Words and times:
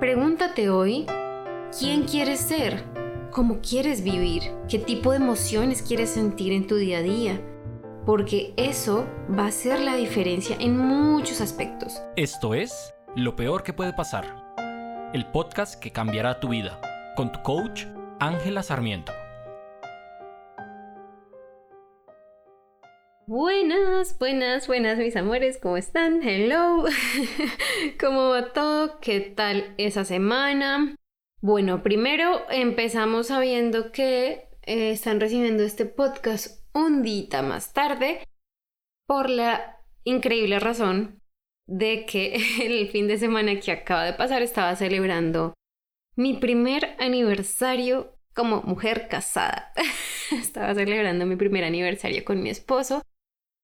Pregúntate 0.00 0.70
hoy, 0.70 1.06
¿quién 1.76 2.04
quieres 2.04 2.38
ser? 2.38 2.84
¿Cómo 3.32 3.58
quieres 3.60 4.04
vivir? 4.04 4.44
¿Qué 4.68 4.78
tipo 4.78 5.10
de 5.10 5.16
emociones 5.16 5.82
quieres 5.82 6.10
sentir 6.10 6.52
en 6.52 6.68
tu 6.68 6.76
día 6.76 6.98
a 6.98 7.02
día? 7.02 7.40
Porque 8.06 8.54
eso 8.56 9.08
va 9.36 9.46
a 9.46 9.50
ser 9.50 9.80
la 9.80 9.96
diferencia 9.96 10.56
en 10.60 10.78
muchos 10.78 11.40
aspectos. 11.40 12.00
Esto 12.14 12.54
es 12.54 12.94
Lo 13.16 13.34
Peor 13.34 13.64
que 13.64 13.72
puede 13.72 13.92
pasar, 13.92 14.54
el 15.14 15.26
podcast 15.32 15.74
que 15.74 15.90
cambiará 15.90 16.38
tu 16.38 16.50
vida, 16.50 16.80
con 17.16 17.32
tu 17.32 17.42
coach 17.42 17.86
Ángela 18.20 18.62
Sarmiento. 18.62 19.17
Buenas, 23.28 24.18
buenas, 24.18 24.66
buenas 24.68 24.96
mis 24.96 25.14
amores, 25.14 25.58
¿cómo 25.58 25.76
están? 25.76 26.26
Hello, 26.26 26.86
¿cómo 28.00 28.30
va 28.30 28.54
todo? 28.54 29.00
¿Qué 29.00 29.20
tal 29.20 29.74
esa 29.76 30.06
semana? 30.06 30.96
Bueno, 31.42 31.82
primero 31.82 32.40
empezamos 32.48 33.26
sabiendo 33.26 33.92
que 33.92 34.48
eh, 34.62 34.92
están 34.92 35.20
recibiendo 35.20 35.62
este 35.62 35.84
podcast 35.84 36.66
un 36.72 37.02
día 37.02 37.42
más 37.42 37.74
tarde 37.74 38.26
por 39.06 39.28
la 39.28 39.76
increíble 40.04 40.58
razón 40.58 41.20
de 41.66 42.06
que 42.06 42.34
el 42.62 42.88
fin 42.88 43.08
de 43.08 43.18
semana 43.18 43.60
que 43.60 43.72
acaba 43.72 44.04
de 44.04 44.14
pasar 44.14 44.40
estaba 44.40 44.74
celebrando 44.74 45.52
mi 46.16 46.32
primer 46.32 46.96
aniversario 46.98 48.18
como 48.32 48.62
mujer 48.62 49.06
casada. 49.06 49.70
estaba 50.32 50.74
celebrando 50.74 51.26
mi 51.26 51.36
primer 51.36 51.64
aniversario 51.64 52.24
con 52.24 52.42
mi 52.42 52.48
esposo 52.48 53.02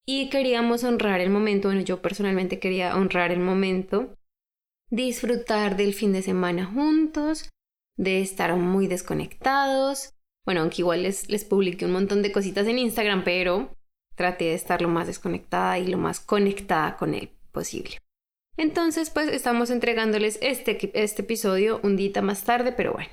y 0.07 0.29
queríamos 0.29 0.85
honrar 0.85 1.21
el 1.21 1.31
momento, 1.31 1.69
bueno, 1.69 1.83
yo 1.83 2.03
personalmente 2.03 2.59
quería 2.59 2.97
honrar 2.97 3.33
el 3.33 3.41
momento, 3.41 4.15
disfrutar 4.91 5.77
del 5.77 5.95
fin 5.95 6.13
de 6.13 6.23
semana 6.23 6.67
juntos, 6.67 7.51
de 7.97 8.21
estar 8.21 8.55
muy 8.57 8.87
desconectados. 8.87 10.11
Bueno, 10.45 10.61
aunque 10.61 10.83
igual 10.83 11.05
les, 11.05 11.29
les 11.31 11.45
publiqué 11.45 11.87
un 11.87 11.93
montón 11.93 12.23
de 12.23 12.33
cositas 12.33 12.67
en 12.67 12.79
Instagram, 12.79 13.25
pero 13.25 13.75
traté 14.15 14.47
de 14.47 14.55
estar 14.55 14.83
lo 14.83 14.89
más 14.89 15.07
desconectada 15.07 15.79
y 15.79 15.87
lo 15.87 15.99
más 15.99 16.21
conectada 16.21 16.97
con 16.97 17.15
él 17.15 17.31
posible. 17.53 17.99
Entonces, 18.57 19.11
pues 19.11 19.29
estamos 19.29 19.71
entregándoles 19.71 20.39
este, 20.41 20.91
este 20.95 21.23
episodio 21.23 21.81
un 21.83 21.97
día 21.97 22.23
más 22.23 22.45
tarde, 22.45 22.73
pero 22.73 22.93
bueno. 22.93 23.11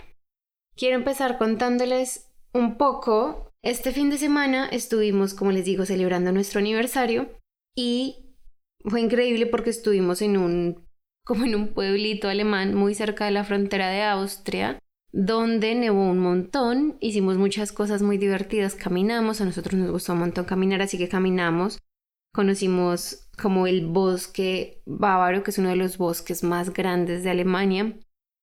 Quiero 0.75 0.95
empezar 0.95 1.37
contándoles 1.37 2.31
un 2.53 2.77
poco 2.77 3.50
este 3.63 3.91
fin 3.91 4.09
de 4.09 4.17
semana 4.17 4.67
estuvimos, 4.67 5.33
como 5.33 5.51
les 5.51 5.65
digo, 5.65 5.85
celebrando 5.85 6.31
nuestro 6.31 6.59
aniversario 6.59 7.29
y 7.75 8.35
fue 8.83 9.01
increíble 9.01 9.45
porque 9.45 9.69
estuvimos 9.69 10.21
en 10.21 10.37
un 10.37 10.91
como 11.23 11.45
en 11.45 11.55
un 11.55 11.67
pueblito 11.67 12.27
alemán 12.27 12.73
muy 12.73 12.95
cerca 12.95 13.25
de 13.25 13.31
la 13.31 13.43
frontera 13.43 13.89
de 13.89 14.03
Austria, 14.03 14.79
donde 15.11 15.75
nevó 15.75 16.09
un 16.09 16.19
montón, 16.19 16.97
hicimos 16.99 17.37
muchas 17.37 17.71
cosas 17.71 18.01
muy 18.01 18.17
divertidas, 18.17 18.75
caminamos, 18.75 19.39
a 19.39 19.45
nosotros 19.45 19.79
nos 19.79 19.91
gustó 19.91 20.13
un 20.13 20.19
montón 20.19 20.45
caminar, 20.45 20.81
así 20.81 20.97
que 20.97 21.09
caminamos, 21.09 21.79
conocimos 22.33 23.29
como 23.39 23.67
el 23.67 23.85
bosque 23.85 24.81
bávaro, 24.85 25.43
que 25.43 25.51
es 25.51 25.59
uno 25.59 25.69
de 25.69 25.75
los 25.75 25.97
bosques 25.97 26.43
más 26.43 26.73
grandes 26.73 27.23
de 27.23 27.29
Alemania. 27.29 27.93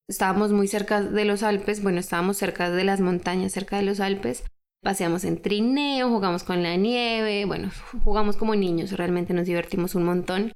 Estábamos 0.07 0.51
muy 0.51 0.67
cerca 0.67 1.03
de 1.03 1.25
los 1.25 1.43
Alpes, 1.43 1.83
bueno, 1.83 1.99
estábamos 1.99 2.37
cerca 2.37 2.71
de 2.71 2.83
las 2.83 3.01
montañas, 3.01 3.51
cerca 3.51 3.77
de 3.77 3.83
los 3.83 3.99
Alpes, 3.99 4.43
paseamos 4.81 5.23
en 5.23 5.41
trineo, 5.41 6.09
jugamos 6.09 6.43
con 6.43 6.63
la 6.63 6.75
nieve, 6.75 7.45
bueno, 7.45 7.71
jugamos 8.03 8.37
como 8.37 8.55
niños, 8.55 8.91
realmente 8.91 9.33
nos 9.33 9.47
divertimos 9.47 9.95
un 9.95 10.03
montón. 10.03 10.53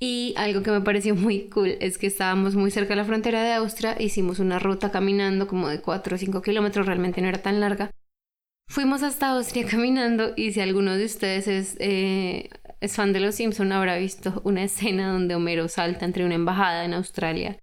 Y 0.00 0.32
algo 0.36 0.62
que 0.62 0.70
me 0.70 0.80
pareció 0.80 1.16
muy 1.16 1.48
cool 1.48 1.76
es 1.80 1.98
que 1.98 2.06
estábamos 2.06 2.54
muy 2.54 2.70
cerca 2.70 2.90
de 2.90 2.96
la 2.96 3.04
frontera 3.04 3.42
de 3.42 3.54
Austria, 3.54 3.96
hicimos 4.00 4.38
una 4.38 4.60
ruta 4.60 4.92
caminando 4.92 5.48
como 5.48 5.68
de 5.68 5.80
4 5.80 6.14
o 6.14 6.18
5 6.18 6.40
kilómetros, 6.40 6.86
realmente 6.86 7.20
no 7.20 7.28
era 7.28 7.42
tan 7.42 7.58
larga. 7.58 7.90
Fuimos 8.68 9.02
hasta 9.02 9.30
Austria 9.30 9.66
caminando 9.70 10.34
y 10.36 10.52
si 10.52 10.60
alguno 10.60 10.96
de 10.96 11.04
ustedes 11.04 11.48
es, 11.48 11.76
eh, 11.80 12.48
es 12.80 12.94
fan 12.94 13.12
de 13.12 13.20
Los 13.20 13.34
Simpson 13.34 13.72
habrá 13.72 13.96
visto 13.96 14.40
una 14.44 14.62
escena 14.62 15.12
donde 15.12 15.34
Homero 15.34 15.66
salta 15.66 16.04
entre 16.04 16.24
una 16.24 16.36
embajada 16.36 16.84
en 16.84 16.94
Australia 16.94 17.58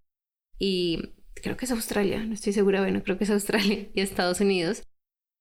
y 0.59 1.13
creo 1.35 1.55
que 1.55 1.65
es 1.65 1.71
Australia, 1.71 2.23
no 2.25 2.33
estoy 2.33 2.51
segura, 2.51 2.81
bueno, 2.81 3.01
creo 3.01 3.17
que 3.17 3.23
es 3.23 3.29
Australia 3.29 3.87
y 3.93 4.01
Estados 4.01 4.41
Unidos 4.41 4.83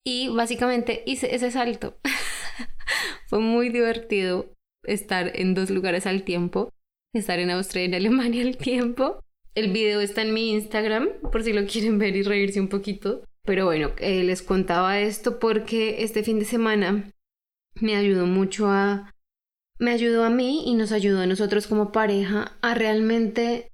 y 0.05 0.29
básicamente 0.29 1.03
hice 1.07 1.35
ese 1.35 1.51
salto. 1.51 1.99
Fue 3.27 3.41
muy 3.41 3.71
divertido 3.71 4.53
estar 4.85 5.33
en 5.35 5.55
dos 5.55 5.71
lugares 5.71 6.07
al 6.07 6.23
tiempo, 6.23 6.71
estar 7.15 7.39
en 7.39 7.51
Austria 7.51 7.83
y 7.83 7.87
en 7.87 7.95
Alemania 7.95 8.43
al 8.43 8.57
tiempo. 8.57 9.21
El 9.55 9.73
video 9.73 10.01
está 10.01 10.23
en 10.23 10.35
mi 10.35 10.51
Instagram 10.53 11.09
por 11.33 11.43
si 11.43 11.53
lo 11.53 11.67
quieren 11.67 11.99
ver 11.99 12.17
y 12.17 12.23
reírse 12.23 12.61
un 12.61 12.69
poquito. 12.69 13.25
Pero 13.45 13.67
bueno, 13.67 13.93
eh, 13.99 14.25
les 14.25 14.43
contaba 14.43 15.01
esto 15.01 15.39
porque 15.39 16.03
este 16.03 16.23
fin 16.23 16.39
de 16.39 16.45
semana 16.45 17.11
me 17.81 17.97
ayudó 17.97 18.27
mucho 18.27 18.69
a... 18.69 19.11
Me 19.79 19.91
ayudó 19.91 20.25
a 20.25 20.31
mí 20.31 20.63
y 20.67 20.75
nos 20.75 20.93
ayudó 20.93 21.21
a 21.21 21.27
nosotros 21.27 21.67
como 21.67 21.93
pareja 21.93 22.57
a 22.63 22.75
realmente 22.75 23.73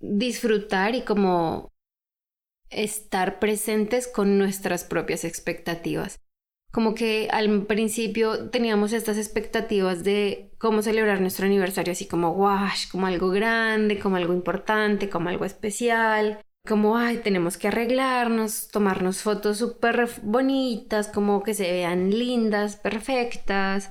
disfrutar 0.00 0.94
y 0.94 1.02
como 1.02 1.71
estar 2.72 3.38
presentes 3.38 4.08
con 4.08 4.38
nuestras 4.38 4.84
propias 4.84 5.24
expectativas. 5.24 6.20
Como 6.72 6.94
que 6.94 7.28
al 7.30 7.66
principio 7.66 8.48
teníamos 8.50 8.92
estas 8.92 9.18
expectativas 9.18 10.04
de 10.04 10.50
cómo 10.58 10.80
celebrar 10.80 11.20
nuestro 11.20 11.46
aniversario, 11.46 11.92
así 11.92 12.06
como 12.06 12.30
wash, 12.30 12.88
como 12.90 13.06
algo 13.06 13.28
grande, 13.28 13.98
como 13.98 14.16
algo 14.16 14.32
importante, 14.32 15.10
como 15.10 15.28
algo 15.28 15.44
especial, 15.44 16.40
como 16.66 16.96
ay, 16.96 17.18
tenemos 17.18 17.58
que 17.58 17.68
arreglarnos, 17.68 18.68
tomarnos 18.68 19.22
fotos 19.22 19.58
súper 19.58 20.08
bonitas, 20.22 21.08
como 21.08 21.42
que 21.42 21.54
se 21.54 21.70
vean 21.70 22.10
lindas, 22.10 22.76
perfectas. 22.76 23.90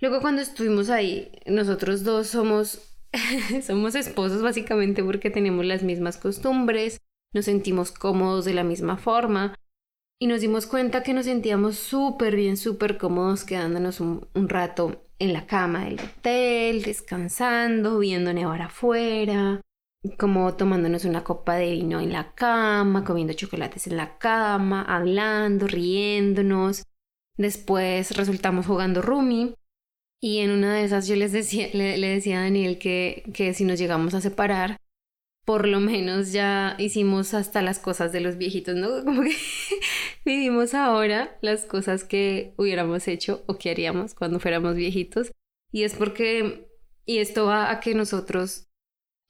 Luego 0.00 0.20
cuando 0.20 0.42
estuvimos 0.42 0.90
ahí, 0.90 1.32
nosotros 1.46 2.04
dos 2.04 2.26
somos 2.26 2.94
somos 3.66 3.94
esposos 3.94 4.42
básicamente 4.42 5.02
porque 5.04 5.30
tenemos 5.30 5.64
las 5.64 5.82
mismas 5.82 6.16
costumbres, 6.16 7.00
nos 7.34 7.44
sentimos 7.44 7.90
cómodos 7.90 8.44
de 8.44 8.54
la 8.54 8.64
misma 8.64 8.96
forma 8.96 9.54
y 10.20 10.26
nos 10.26 10.40
dimos 10.40 10.66
cuenta 10.66 11.02
que 11.02 11.12
nos 11.12 11.26
sentíamos 11.26 11.76
súper 11.76 12.36
bien, 12.36 12.56
súper 12.56 12.96
cómodos 12.96 13.44
quedándonos 13.44 14.00
un, 14.00 14.26
rato 14.34 15.04
en 15.18 15.32
la 15.32 15.46
cama 15.46 15.84
del 15.84 16.00
hotel, 16.00 16.82
descansando, 16.82 17.98
viendo 17.98 18.32
nevar 18.32 18.62
afuera, 18.62 19.60
como 20.18 20.54
tomándonos 20.54 21.04
una 21.04 21.24
copa 21.24 21.56
de 21.56 21.72
vino 21.72 22.00
en 22.00 22.12
la 22.12 22.32
cama, 22.34 23.04
comiendo 23.04 23.32
chocolates 23.34 23.86
en 23.86 23.96
la 23.96 24.16
cama, 24.18 24.82
hablando, 24.82 25.66
riéndonos. 25.66 26.84
Después 27.36 28.16
resultamos 28.16 28.66
jugando 28.66 29.02
Rumi 29.02 29.54
y 30.22 30.38
en 30.38 30.52
una 30.52 30.74
de 30.74 30.84
esas 30.84 31.08
yo 31.08 31.16
les 31.16 31.32
decía, 31.32 31.68
le, 31.72 31.98
decía 31.98 32.38
a 32.38 32.42
Daniel 32.44 32.78
que, 32.78 33.24
que 33.34 33.52
si 33.54 33.64
nos 33.64 33.78
llegamos 33.78 34.14
a 34.14 34.20
separar, 34.20 34.78
por 35.44 35.68
lo 35.68 35.80
menos 35.80 36.32
ya 36.32 36.74
hicimos 36.78 37.34
hasta 37.34 37.60
las 37.60 37.78
cosas 37.78 38.12
de 38.12 38.20
los 38.20 38.38
viejitos, 38.38 38.74
¿no? 38.74 39.04
Como 39.04 39.22
que 39.22 39.36
vivimos 40.24 40.74
ahora 40.74 41.36
las 41.42 41.64
cosas 41.66 42.04
que 42.04 42.54
hubiéramos 42.56 43.06
hecho 43.08 43.42
o 43.46 43.58
que 43.58 43.70
haríamos 43.70 44.14
cuando 44.14 44.40
fuéramos 44.40 44.74
viejitos. 44.74 45.32
Y 45.70 45.82
es 45.82 45.94
porque, 45.94 46.68
y 47.04 47.18
esto 47.18 47.46
va 47.46 47.70
a 47.70 47.80
que 47.80 47.94
nosotros 47.94 48.68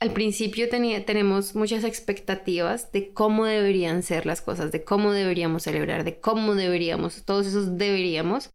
al 0.00 0.12
principio 0.12 0.68
tenemos 0.68 1.54
muchas 1.54 1.82
expectativas 1.82 2.92
de 2.92 3.12
cómo 3.12 3.46
deberían 3.46 4.02
ser 4.02 4.26
las 4.26 4.42
cosas, 4.42 4.70
de 4.70 4.84
cómo 4.84 5.12
deberíamos 5.12 5.62
celebrar, 5.62 6.04
de 6.04 6.20
cómo 6.20 6.54
deberíamos, 6.54 7.24
todos 7.24 7.46
esos 7.46 7.78
deberíamos 7.78 8.50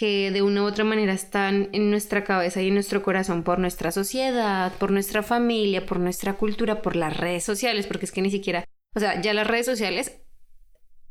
que 0.00 0.30
de 0.30 0.40
una 0.40 0.62
u 0.62 0.64
otra 0.64 0.82
manera 0.82 1.12
están 1.12 1.68
en 1.72 1.90
nuestra 1.90 2.24
cabeza 2.24 2.62
y 2.62 2.68
en 2.68 2.74
nuestro 2.74 3.02
corazón 3.02 3.42
por 3.42 3.58
nuestra 3.58 3.92
sociedad, 3.92 4.72
por 4.78 4.92
nuestra 4.92 5.22
familia, 5.22 5.84
por 5.84 6.00
nuestra 6.00 6.38
cultura, 6.38 6.80
por 6.80 6.96
las 6.96 7.18
redes 7.18 7.44
sociales, 7.44 7.86
porque 7.86 8.06
es 8.06 8.10
que 8.10 8.22
ni 8.22 8.30
siquiera, 8.30 8.64
o 8.96 9.00
sea, 9.00 9.20
ya 9.20 9.34
las 9.34 9.46
redes 9.46 9.66
sociales 9.66 10.22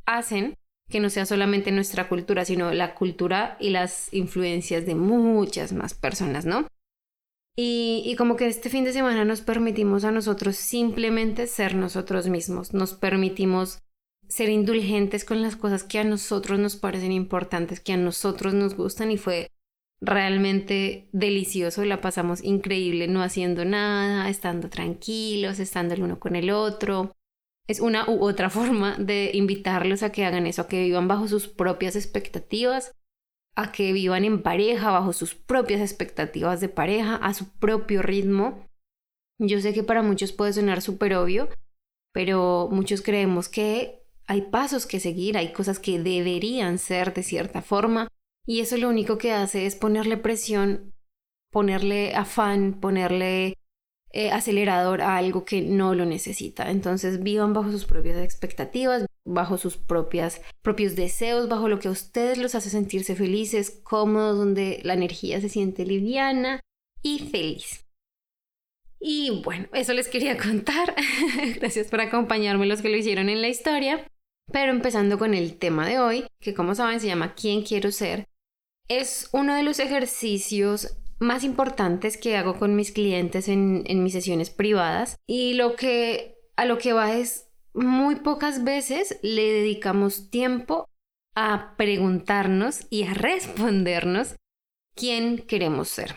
hacen 0.07 0.55
que 0.89 0.99
no 0.99 1.11
sea 1.11 1.27
solamente 1.27 1.71
nuestra 1.71 2.09
cultura, 2.09 2.45
sino 2.45 2.73
la 2.73 2.95
cultura 2.95 3.57
y 3.59 3.69
las 3.69 4.11
influencias 4.11 4.87
de 4.87 4.95
muchas 4.95 5.71
más 5.71 5.93
personas, 5.93 6.47
¿no? 6.47 6.65
Y, 7.55 8.01
y, 8.07 8.15
como 8.15 8.37
que 8.37 8.47
este 8.47 8.71
fin 8.71 8.85
de 8.85 8.93
semana 8.93 9.23
nos 9.23 9.41
permitimos 9.41 10.03
a 10.03 10.11
nosotros 10.11 10.55
simplemente 10.55 11.45
ser 11.45 11.75
nosotros 11.75 12.27
mismos, 12.27 12.73
nos 12.73 12.95
permitimos 12.95 13.83
ser 14.29 14.49
indulgentes 14.49 15.25
con 15.25 15.41
las 15.41 15.55
cosas 15.55 15.83
que 15.83 15.99
a 15.99 16.03
nosotros 16.03 16.59
nos 16.59 16.75
parecen 16.75 17.11
importantes, 17.11 17.79
que 17.79 17.93
a 17.93 17.97
nosotros 17.97 18.53
nos 18.53 18.75
gustan 18.75 19.11
y 19.11 19.17
fue 19.17 19.51
realmente 20.01 21.09
delicioso, 21.11 21.83
la 21.83 21.99
pasamos 21.99 22.43
increíble 22.43 23.07
no 23.07 23.21
haciendo 23.21 23.65
nada, 23.65 24.29
estando 24.29 24.69
tranquilos, 24.69 25.59
estando 25.59 25.95
el 25.95 26.03
uno 26.03 26.19
con 26.19 26.35
el 26.35 26.51
otro. 26.51 27.15
Es 27.67 27.79
una 27.79 28.09
u 28.09 28.23
otra 28.23 28.49
forma 28.51 28.95
de 28.97 29.31
invitarlos 29.33 30.03
a 30.03 30.11
que 30.11 30.25
hagan 30.25 30.47
eso, 30.47 30.61
a 30.61 30.67
que 30.67 30.83
vivan 30.83 31.07
bajo 31.07 31.27
sus 31.27 31.47
propias 31.47 31.95
expectativas, 31.95 32.93
a 33.55 33.71
que 33.71 33.91
vivan 33.93 34.23
en 34.23 34.43
pareja, 34.43 34.91
bajo 34.91 35.11
sus 35.11 35.33
propias 35.33 35.81
expectativas 35.81 36.61
de 36.61 36.69
pareja, 36.69 37.15
a 37.15 37.33
su 37.33 37.49
propio 37.57 38.03
ritmo. 38.03 38.65
Yo 39.39 39.59
sé 39.59 39.73
que 39.73 39.83
para 39.83 40.03
muchos 40.03 40.31
puede 40.33 40.53
sonar 40.53 40.81
súper 40.81 41.15
obvio, 41.15 41.49
pero 42.13 42.69
muchos 42.71 43.01
creemos 43.01 43.49
que 43.49 43.99
hay 44.29 44.43
pasos 44.43 44.85
que 44.85 44.99
seguir, 44.99 45.37
hay 45.37 45.51
cosas 45.51 45.79
que 45.79 45.97
deberían 45.97 46.77
ser 46.77 47.15
de 47.15 47.23
cierta 47.23 47.63
forma 47.63 48.07
y 48.45 48.59
eso 48.59 48.77
lo 48.77 48.87
único 48.87 49.17
que 49.17 49.31
hace 49.31 49.65
es 49.65 49.75
ponerle 49.75 50.17
presión, 50.17 50.93
ponerle 51.51 52.13
afán, 52.13 52.79
ponerle 52.79 53.55
eh, 54.11 54.29
acelerador 54.29 55.01
a 55.01 55.17
algo 55.17 55.45
que 55.45 55.63
no 55.63 55.95
lo 55.95 56.05
necesita. 56.05 56.69
Entonces 56.69 57.23
vivan 57.23 57.53
bajo 57.53 57.71
sus 57.71 57.85
propias 57.85 58.17
expectativas, 58.19 59.07
bajo 59.25 59.57
sus 59.57 59.77
propias, 59.77 60.41
propios 60.61 60.95
deseos, 60.95 61.49
bajo 61.49 61.67
lo 61.67 61.79
que 61.79 61.87
a 61.87 61.91
ustedes 61.91 62.37
los 62.37 62.53
hace 62.53 62.69
sentirse 62.69 63.15
felices, 63.15 63.81
cómodos, 63.83 64.37
donde 64.37 64.79
la 64.83 64.93
energía 64.93 65.41
se 65.41 65.49
siente 65.49 65.87
liviana 65.87 66.59
y 67.01 67.17
feliz. 67.17 67.83
Y 68.99 69.41
bueno, 69.43 69.67
eso 69.73 69.93
les 69.93 70.07
quería 70.07 70.37
contar. 70.37 70.93
Gracias 71.55 71.87
por 71.87 72.01
acompañarme 72.01 72.67
los 72.67 72.83
que 72.83 72.89
lo 72.89 72.97
hicieron 72.97 73.29
en 73.29 73.41
la 73.41 73.47
historia. 73.47 74.05
Pero 74.51 74.71
empezando 74.71 75.19
con 75.19 75.33
el 75.33 75.57
tema 75.57 75.87
de 75.87 75.99
hoy, 75.99 76.25
que 76.39 76.53
como 76.53 76.75
saben 76.75 76.99
se 76.99 77.07
llama 77.07 77.33
¿Quién 77.35 77.63
quiero 77.63 77.91
ser? 77.91 78.25
Es 78.87 79.29
uno 79.31 79.55
de 79.55 79.63
los 79.63 79.79
ejercicios 79.79 80.97
más 81.19 81.43
importantes 81.43 82.17
que 82.17 82.37
hago 82.37 82.57
con 82.57 82.75
mis 82.75 82.91
clientes 82.91 83.47
en, 83.47 83.83
en 83.85 84.03
mis 84.03 84.13
sesiones 84.13 84.49
privadas 84.49 85.17
y 85.27 85.53
lo 85.53 85.75
que 85.75 86.37
a 86.55 86.65
lo 86.65 86.77
que 86.77 86.93
va 86.93 87.13
es 87.13 87.49
muy 87.73 88.15
pocas 88.15 88.63
veces 88.63 89.19
le 89.21 89.43
dedicamos 89.43 90.29
tiempo 90.29 90.89
a 91.35 91.75
preguntarnos 91.77 92.87
y 92.89 93.03
a 93.03 93.13
respondernos 93.13 94.35
quién 94.95 95.37
queremos 95.37 95.89
ser. 95.89 96.15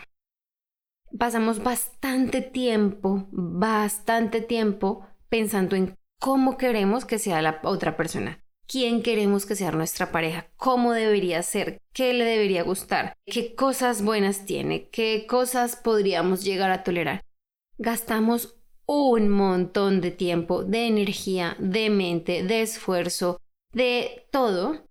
Pasamos 1.17 1.61
bastante 1.61 2.41
tiempo, 2.41 3.27
bastante 3.31 4.41
tiempo 4.41 5.07
pensando 5.29 5.75
en 5.75 5.95
cómo 6.23 6.55
queremos 6.55 7.03
que 7.03 7.19
sea 7.19 7.41
la 7.41 7.59
otra 7.63 7.97
persona, 7.97 8.41
quién 8.65 9.03
queremos 9.03 9.45
que 9.45 9.57
sea 9.57 9.73
nuestra 9.73 10.13
pareja, 10.13 10.47
cómo 10.55 10.93
debería 10.93 11.43
ser, 11.43 11.81
qué 11.91 12.13
le 12.13 12.23
debería 12.23 12.63
gustar, 12.63 13.17
qué 13.25 13.55
cosas 13.55 14.01
buenas 14.01 14.45
tiene, 14.45 14.87
qué 14.87 15.25
cosas 15.27 15.75
podríamos 15.75 16.45
llegar 16.45 16.71
a 16.71 16.81
tolerar. 16.81 17.25
Gastamos 17.77 18.55
un 18.85 19.27
montón 19.27 19.99
de 19.99 20.11
tiempo, 20.11 20.63
de 20.63 20.87
energía, 20.87 21.57
de 21.59 21.89
mente, 21.89 22.41
de 22.43 22.61
esfuerzo, 22.61 23.41
de 23.73 24.25
todo, 24.31 24.87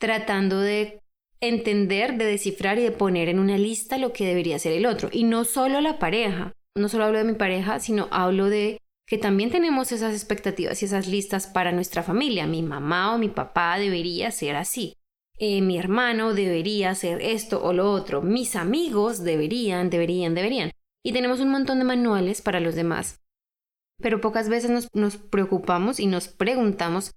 tratando 0.00 0.58
de 0.58 1.00
entender, 1.40 2.18
de 2.18 2.24
descifrar 2.24 2.80
y 2.80 2.82
de 2.82 2.90
poner 2.90 3.28
en 3.28 3.38
una 3.38 3.56
lista 3.56 3.98
lo 3.98 4.12
que 4.12 4.26
debería 4.26 4.58
ser 4.58 4.72
el 4.72 4.86
otro. 4.86 5.10
Y 5.12 5.22
no 5.22 5.44
solo 5.44 5.80
la 5.80 6.00
pareja, 6.00 6.54
no 6.74 6.88
solo 6.88 7.04
hablo 7.04 7.18
de 7.18 7.24
mi 7.24 7.34
pareja, 7.34 7.78
sino 7.78 8.08
hablo 8.10 8.48
de 8.48 8.81
que 9.06 9.18
también 9.18 9.50
tenemos 9.50 9.92
esas 9.92 10.14
expectativas 10.14 10.82
y 10.82 10.86
esas 10.86 11.06
listas 11.06 11.46
para 11.46 11.72
nuestra 11.72 12.02
familia. 12.02 12.46
Mi 12.46 12.62
mamá 12.62 13.14
o 13.14 13.18
mi 13.18 13.28
papá 13.28 13.78
debería 13.78 14.30
ser 14.30 14.56
así. 14.56 14.96
Eh, 15.38 15.60
mi 15.60 15.78
hermano 15.78 16.34
debería 16.34 16.94
ser 16.94 17.20
esto 17.20 17.62
o 17.62 17.72
lo 17.72 17.90
otro. 17.90 18.22
Mis 18.22 18.56
amigos 18.56 19.24
deberían, 19.24 19.90
deberían, 19.90 20.34
deberían. 20.34 20.72
Y 21.04 21.12
tenemos 21.12 21.40
un 21.40 21.50
montón 21.50 21.78
de 21.78 21.84
manuales 21.84 22.42
para 22.42 22.60
los 22.60 22.74
demás 22.74 23.22
pero 24.02 24.20
pocas 24.20 24.48
veces 24.48 24.90
nos, 24.92 25.16
preocupamos 25.16 26.00
y 26.00 26.06
nos 26.06 26.28
preguntamos 26.28 27.14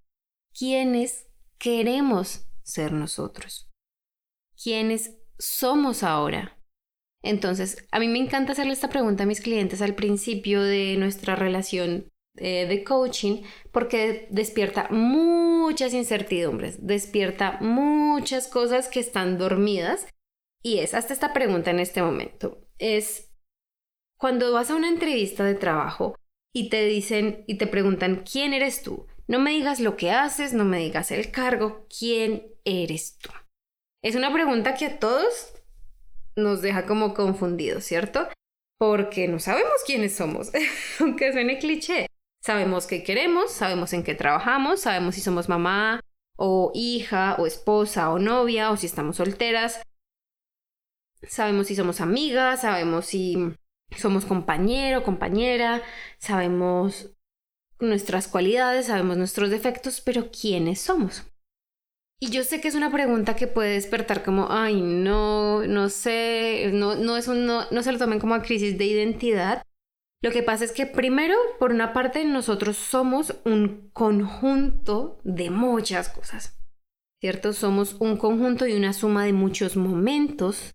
quiénes 0.58 1.28
queremos 1.58 2.48
ser 2.62 2.94
nosotros, 2.94 3.70
quiénes 4.62 5.18
somos 5.38 6.04
ahora. 6.04 6.55
Entonces, 7.25 7.86
a 7.92 8.00
mí 8.00 8.07
me 8.07 8.19
encanta 8.19 8.54
hacerle 8.54 8.74
esta 8.74 8.89
pregunta 8.89 9.24
a 9.24 9.25
mis 9.25 9.42
clientes 9.42 9.81
al 9.81 9.95
principio 9.95 10.63
de 10.63 10.95
nuestra 10.98 11.36
relación 11.36 12.12
eh, 12.38 12.66
de 12.68 12.83
coaching 12.83 13.44
porque 13.72 14.27
despierta 14.30 14.88
muchas 14.92 15.94
incertidumbres, 15.94 16.86
despierta 16.86 17.57
muchas 17.62 18.48
cosas 18.48 18.88
que 18.88 19.00
están 19.00 19.38
dormidas 19.38 20.07
y 20.63 20.80
es 20.80 20.94
hasta 20.94 21.13
esta 21.13 21.33
pregunta 21.33 21.72
en 21.72 21.80
este 21.80 22.01
momento. 22.01 22.60
Es 22.77 23.31
cuando 24.18 24.54
vas 24.54 24.71
a 24.71 24.75
una 24.75 24.89
entrevista 24.89 25.44
de 25.44 25.56
trabajo, 25.56 26.16
y 26.56 26.69
te 26.69 26.86
dicen 26.86 27.44
y 27.48 27.57
te 27.57 27.68
preguntan, 27.68 28.24
¿quién 28.24 28.54
eres 28.54 28.81
tú? 28.81 29.07
No 29.28 29.39
me 29.39 29.51
digas 29.51 29.81
lo 29.81 29.98
que 29.98 30.12
haces, 30.12 30.54
no 30.54 30.63
me 30.63 30.80
digas 30.80 31.12
el 31.12 31.30
cargo, 31.30 31.86
¿quién 32.00 32.48
eres 32.63 33.18
tú? 33.18 33.30
Es 34.01 34.16
una 34.16 34.31
pregunta 34.31 34.74
que 34.75 34.86
a 34.86 35.00
todos 35.00 35.55
nos 36.36 36.62
deja 36.62 36.86
como 36.86 37.14
confundidos, 37.14 37.84
¿cierto? 37.84 38.28
Porque 38.78 39.28
no 39.28 39.40
sabemos 39.40 39.84
quiénes 39.86 40.16
somos, 40.16 40.52
aunque 41.00 41.32
suene 41.32 41.60
cliché. 41.60 42.08
Sabemos 42.44 42.86
qué 42.86 43.04
queremos, 43.04 43.52
sabemos 43.52 43.94
en 43.94 44.04
qué 44.04 44.14
trabajamos, 44.14 44.82
sabemos 44.82 45.16
si 45.16 45.22
somos 45.22 45.50
mamá 45.50 46.00
o 46.38 46.72
hija 46.76 47.36
o 47.40 47.48
esposa 47.48 48.12
o 48.12 48.20
novia 48.20 48.72
o 48.72 48.78
si 48.78 48.86
estamos 48.86 49.16
solteras. 49.16 49.82
Sabemos 51.28 51.68
si 51.68 51.76
somos 51.76 52.02
amigas, 52.02 52.62
sabemos 52.62 53.08
si 53.08 53.38
somos 53.98 54.26
compañero, 54.26 55.04
compañera, 55.04 55.81
sabemos 56.20 57.16
nuestras 57.80 58.28
cualidades, 58.28 58.88
sabemos 58.88 59.18
nuestros 59.18 59.50
defectos, 59.50 60.02
pero 60.02 60.30
¿quiénes 60.30 60.81
somos? 60.81 61.24
Y 62.20 62.30
yo 62.30 62.44
sé 62.44 62.62
que 62.62 62.70
es 62.70 62.76
una 62.76 62.92
pregunta 62.92 63.36
que 63.36 63.48
puede 63.48 63.74
despertar 63.74 64.24
como, 64.24 64.48
ay, 64.50 64.82
no, 64.82 65.66
no 65.68 65.90
sé, 65.90 66.70
no, 66.74 66.96
no, 66.96 67.18
es 67.18 67.28
no, 67.28 67.70
no 67.70 67.84
se 67.84 67.92
lo 67.92 67.98
tomen 67.98 68.20
como 68.20 68.42
crisis 68.42 68.78
de 68.78 68.86
identidad. 68.86 69.64
Lo 70.22 70.32
que 70.32 70.42
pasa 70.42 70.64
es 70.64 70.72
que 70.72 70.86
primero, 70.86 71.36
por 71.60 71.72
una 71.72 71.94
parte, 71.94 72.24
nosotros 72.24 72.78
somos 72.78 73.36
un 73.44 73.90
conjunto 73.92 75.20
de 75.24 75.50
muchas 75.50 76.10
cosas, 76.10 76.58
¿cierto? 77.22 77.54
Somos 77.54 77.96
un 78.00 78.18
conjunto 78.18 78.66
y 78.66 78.74
una 78.74 78.94
suma 78.94 79.26
de 79.26 79.34
muchos 79.34 79.76
momentos, 79.76 80.74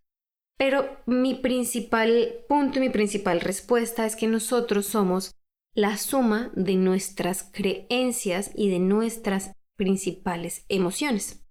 pero 0.59 0.99
mi 1.07 1.35
principal 1.35 2.45
punto 2.49 2.79
y 2.79 2.83
mi 2.83 2.91
principal 2.91 3.41
respuesta 3.41 4.05
es 4.05 4.15
que 4.15 4.29
nosotros 4.29 4.87
somos 4.87 5.35
la 5.75 5.97
suma 5.97 6.53
de 6.55 6.75
nuestras 6.75 7.43
creencias 7.43 8.51
y 8.55 8.69
de 8.69 8.79
nuestras 8.79 9.53
principales 9.81 10.67
emociones. 10.69 11.43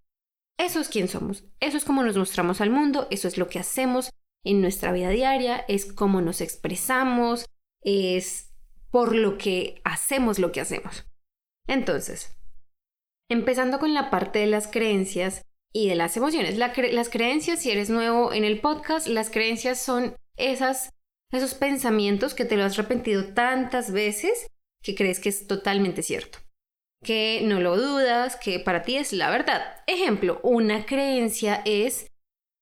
Eso 0.59 0.79
es 0.79 0.87
quién 0.87 1.07
somos, 1.07 1.45
eso 1.59 1.77
es 1.77 1.83
cómo 1.83 2.03
nos 2.03 2.15
mostramos 2.15 2.61
al 2.61 2.69
mundo, 2.69 3.07
eso 3.09 3.27
es 3.27 3.39
lo 3.39 3.47
que 3.47 3.57
hacemos 3.57 4.11
en 4.45 4.61
nuestra 4.61 4.91
vida 4.91 5.09
diaria, 5.09 5.65
es 5.67 5.91
cómo 5.91 6.21
nos 6.21 6.39
expresamos, 6.39 7.47
es 7.81 8.53
por 8.91 9.15
lo 9.15 9.39
que 9.39 9.81
hacemos 9.83 10.37
lo 10.37 10.51
que 10.51 10.61
hacemos. 10.61 11.07
Entonces, 11.65 12.37
empezando 13.31 13.79
con 13.79 13.95
la 13.95 14.11
parte 14.11 14.37
de 14.37 14.47
las 14.47 14.67
creencias, 14.67 15.41
y 15.73 15.89
de 15.89 15.95
las 15.95 16.17
emociones. 16.17 16.57
las 16.57 17.09
creencias, 17.09 17.61
si 17.61 17.71
eres 17.71 17.89
nuevo 17.89 18.33
en 18.33 18.43
el 18.43 18.59
podcast, 18.59 19.07
las 19.07 19.29
creencias 19.29 19.81
son 19.81 20.15
esas, 20.35 20.91
esos 21.31 21.53
pensamientos 21.53 22.33
que 22.33 22.45
te 22.45 22.57
lo 22.57 22.63
has 22.63 22.77
repetido 22.77 23.33
tantas 23.33 23.91
veces 23.91 24.47
que 24.81 24.95
crees 24.95 25.19
que 25.19 25.29
es 25.29 25.47
totalmente 25.47 26.03
cierto. 26.03 26.39
Que 27.03 27.41
no 27.43 27.59
lo 27.59 27.77
dudas, 27.77 28.35
que 28.35 28.59
para 28.59 28.83
ti 28.83 28.97
es 28.97 29.13
la 29.13 29.29
verdad. 29.29 29.61
Ejemplo, 29.87 30.39
una 30.43 30.85
creencia 30.85 31.61
es 31.65 32.11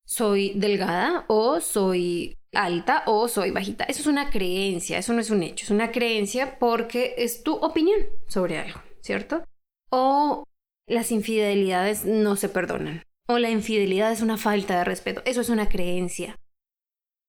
soy 0.06 0.53
delgada 0.56 1.25
o 1.27 1.60
soy 1.60 2.38
alta 2.53 3.03
o 3.06 3.27
soy 3.27 3.51
bajita. 3.51 3.84
Eso 3.86 4.01
es 4.01 4.08
una 4.08 4.29
creencia, 4.29 4.98
eso 4.98 5.13
no 5.13 5.22
es 5.22 5.29
un 5.29 5.44
hecho, 5.44 5.65
es 5.65 5.72
una 5.72 5.91
creencia 5.91 6.60
porque 6.60 7.15
es 7.17 7.44
tu 7.44 7.56
opinión 7.56 8.00
sobre 8.27 8.58
algo, 8.60 8.82
¿cierto? 9.01 9.44
O 9.89 10.44
las 10.88 11.12
infidelidades 11.12 12.06
no 12.06 12.36
se 12.36 12.50
perdonan. 12.50 13.03
O 13.27 13.39
la 13.39 13.50
infidelidad 13.50 14.12
es 14.12 14.22
una 14.22 14.38
falta 14.38 14.77
de 14.77 14.86
respeto. 14.86 15.22
Eso 15.25 15.41
es 15.41 15.50
una 15.50 15.67
creencia. 15.67 16.38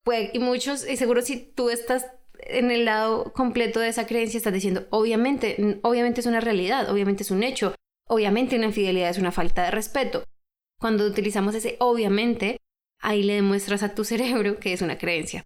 Pues, 0.05 0.31
y 0.33 0.39
muchos, 0.39 0.89
y 0.89 0.97
seguro 0.97 1.23
si 1.23 1.39
tú 1.39 1.71
estás 1.71 2.07
en 2.39 2.71
el 2.71 2.85
lado 2.85 3.33
completo 3.33 3.81
de 3.81 3.89
esa 3.89 4.07
creencia, 4.07 4.39
estás 4.39 4.53
diciendo, 4.53 4.87
obviamente, 4.91 5.81
obviamente 5.83 6.21
es 6.21 6.27
una 6.27 6.41
realidad, 6.41 6.91
obviamente 6.91 7.23
es 7.23 7.31
un 7.31 7.43
hecho, 7.43 7.75
obviamente 8.09 8.57
una 8.57 8.67
infidelidad 8.67 9.11
es 9.11 9.19
una 9.19 9.33
falta 9.33 9.65
de 9.65 9.71
respeto. 9.71 10.25
Cuando 10.81 11.07
utilizamos 11.07 11.55
ese 11.55 11.77
obviamente, 11.81 12.59
ahí 13.01 13.23
le 13.23 13.35
demuestras 13.35 13.83
a 13.83 13.95
tu 13.95 14.05
cerebro 14.05 14.59
que 14.59 14.73
es 14.73 14.83
una 14.83 14.99
creencia. 14.99 15.45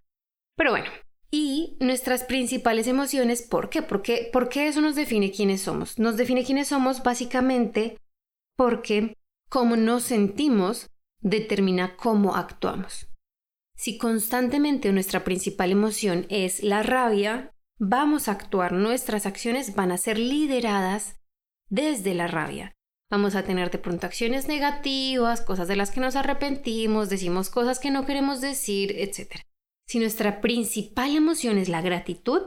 Pero 0.56 0.70
bueno, 0.70 0.90
y 1.30 1.78
nuestras 1.80 2.24
principales 2.24 2.86
emociones, 2.86 3.42
¿por 3.42 3.70
qué? 3.70 3.80
Porque, 3.82 4.30
qué 4.50 4.68
eso 4.68 4.82
nos 4.82 4.94
define 4.94 5.32
quiénes 5.32 5.62
somos. 5.62 5.98
Nos 5.98 6.18
define 6.18 6.44
quiénes 6.44 6.68
somos 6.68 7.02
básicamente 7.02 7.96
porque 8.54 9.16
cómo 9.48 9.76
nos 9.76 10.02
sentimos 10.02 10.90
determina 11.20 11.96
cómo 11.96 12.36
actuamos. 12.36 13.08
Si 13.82 13.98
constantemente 13.98 14.92
nuestra 14.92 15.24
principal 15.24 15.72
emoción 15.72 16.26
es 16.28 16.62
la 16.62 16.84
rabia, 16.84 17.52
vamos 17.80 18.28
a 18.28 18.30
actuar, 18.30 18.70
nuestras 18.70 19.26
acciones 19.26 19.74
van 19.74 19.90
a 19.90 19.98
ser 19.98 20.20
lideradas 20.20 21.20
desde 21.68 22.14
la 22.14 22.28
rabia. 22.28 22.76
Vamos 23.10 23.34
a 23.34 23.42
tener 23.42 23.72
de 23.72 23.78
pronto 23.78 24.06
acciones 24.06 24.46
negativas, 24.46 25.40
cosas 25.40 25.66
de 25.66 25.74
las 25.74 25.90
que 25.90 25.98
nos 25.98 26.14
arrepentimos, 26.14 27.08
decimos 27.08 27.50
cosas 27.50 27.80
que 27.80 27.90
no 27.90 28.06
queremos 28.06 28.40
decir, 28.40 28.94
etc. 28.96 29.40
Si 29.88 29.98
nuestra 29.98 30.40
principal 30.40 31.16
emoción 31.16 31.58
es 31.58 31.68
la 31.68 31.82
gratitud, 31.82 32.42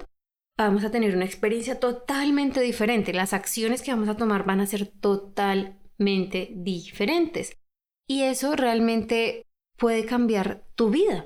vamos 0.57 0.85
a 0.85 0.91
tener 0.91 1.17
una 1.17 1.25
experiencia 1.25 1.81
totalmente 1.81 2.61
diferente. 2.61 3.11
Las 3.11 3.33
acciones 3.33 3.81
que 3.81 3.91
vamos 3.91 4.07
a 4.07 4.15
tomar 4.15 4.45
van 4.45 4.61
a 4.61 4.67
ser 4.67 4.87
totalmente 4.87 6.53
diferentes. 6.55 7.57
Y 8.07 8.21
eso 8.21 8.55
realmente 8.55 9.44
puede 9.77 10.05
cambiar 10.05 10.65
tu 10.75 10.89
vida. 10.89 11.25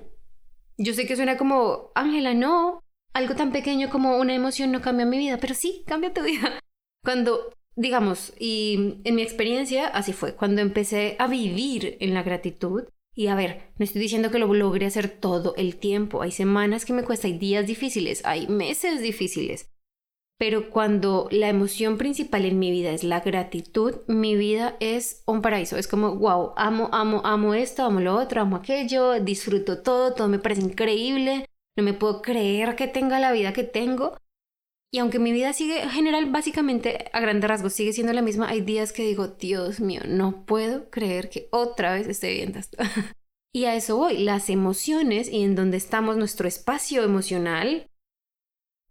Yo 0.77 0.93
sé 0.93 1.05
que 1.05 1.15
suena 1.15 1.37
como, 1.37 1.91
Ángela, 1.95 2.33
no, 2.33 2.83
algo 3.13 3.35
tan 3.35 3.51
pequeño 3.51 3.89
como 3.89 4.17
una 4.17 4.35
emoción 4.35 4.71
no 4.71 4.81
cambia 4.81 5.05
mi 5.05 5.17
vida, 5.17 5.37
pero 5.37 5.53
sí, 5.53 5.83
cambia 5.85 6.13
tu 6.13 6.23
vida. 6.23 6.59
Cuando, 7.03 7.51
digamos, 7.75 8.33
y 8.39 8.99
en 9.03 9.15
mi 9.15 9.21
experiencia 9.21 9.87
así 9.87 10.13
fue, 10.13 10.35
cuando 10.35 10.61
empecé 10.61 11.15
a 11.17 11.27
vivir 11.27 11.97
en 12.01 12.13
la 12.13 12.23
gratitud, 12.23 12.83
y 13.15 13.27
a 13.27 13.35
ver, 13.35 13.71
no 13.77 13.83
estoy 13.83 14.01
diciendo 14.01 14.31
que 14.31 14.39
lo 14.39 14.53
logre 14.53 14.85
hacer 14.85 15.09
todo 15.09 15.53
el 15.57 15.77
tiempo, 15.77 16.21
hay 16.21 16.31
semanas 16.31 16.85
que 16.85 16.93
me 16.93 17.03
cuesta, 17.03 17.27
hay 17.27 17.37
días 17.37 17.67
difíciles, 17.67 18.21
hay 18.25 18.47
meses 18.47 19.01
difíciles, 19.01 19.69
pero 20.39 20.69
cuando 20.69 21.27
la 21.31 21.50
emoción 21.50 21.98
principal 21.98 22.46
en 22.46 22.60
mi 22.60 22.72
vida 22.72 22.91
es 22.91 23.03
la 23.03 23.19
gratitud, 23.19 23.96
mi 24.08 24.38
vida 24.38 24.77
es 24.79 25.22
un 25.25 25.41
paraíso. 25.41 25.75
Es 25.75 25.89
como, 25.89 26.15
wow, 26.15 26.53
amo, 26.55 26.89
amo, 26.93 27.22
amo 27.25 27.53
esto, 27.53 27.84
amo 27.84 28.00
lo 28.00 28.15
otro, 28.15 28.41
amo 28.41 28.55
aquello, 28.55 29.19
disfruto 29.19 29.84
todo, 29.84 30.13
todo 30.13 30.29
me 30.29 30.39
parece 30.39 30.62
increíble, 30.62 31.46
no 31.77 31.84
me 31.84 31.93
puedo 31.93 32.22
creer 32.22 32.77
que 32.77 32.88
tenga 32.88 33.19
la 33.19 33.34
vida 33.34 33.51
que 33.51 33.65
tengo. 33.65 34.17
Y 34.93 35.00
aunque 35.00 35.19
mi 35.19 35.34
vida 35.34 35.51
sigue, 35.51 35.84
en 35.84 35.89
general, 35.89 36.31
básicamente, 36.31 37.10
a 37.12 37.19
grandes 37.19 37.50
rasgos, 37.50 37.74
sigue 37.74 37.91
siendo 37.91 38.13
la 38.13 38.22
misma, 38.22 38.48
hay 38.48 38.62
días 38.62 38.93
que 38.93 39.03
digo, 39.03 39.27
Dios 39.27 39.81
mío, 39.81 40.01
no 40.08 40.46
puedo 40.46 40.89
creer 40.89 41.29
que 41.29 41.50
otra 41.51 41.93
vez 41.93 42.08
esté 42.08 42.34
viendo 42.34 42.60
esto. 42.60 42.77
y 43.53 43.65
a 43.65 43.75
eso 43.75 43.98
voy, 43.98 44.19
las 44.19 44.50
emociones 44.50 45.29
y 45.29 45.43
en 45.43 45.55
donde 45.55 45.75
estamos, 45.75 46.15
nuestro 46.15 46.48
espacio 46.48 47.03
emocional, 47.03 47.89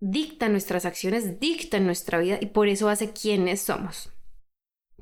dicta 0.01 0.49
nuestras 0.49 0.85
acciones, 0.85 1.41
dicta 1.41 1.81
nuestra 1.81 2.19
vida 2.19 2.39
y 2.41 2.47
por 2.47 2.69
eso 2.69 2.89
hace 2.89 3.13
quienes 3.13 3.61
somos. 3.61 4.13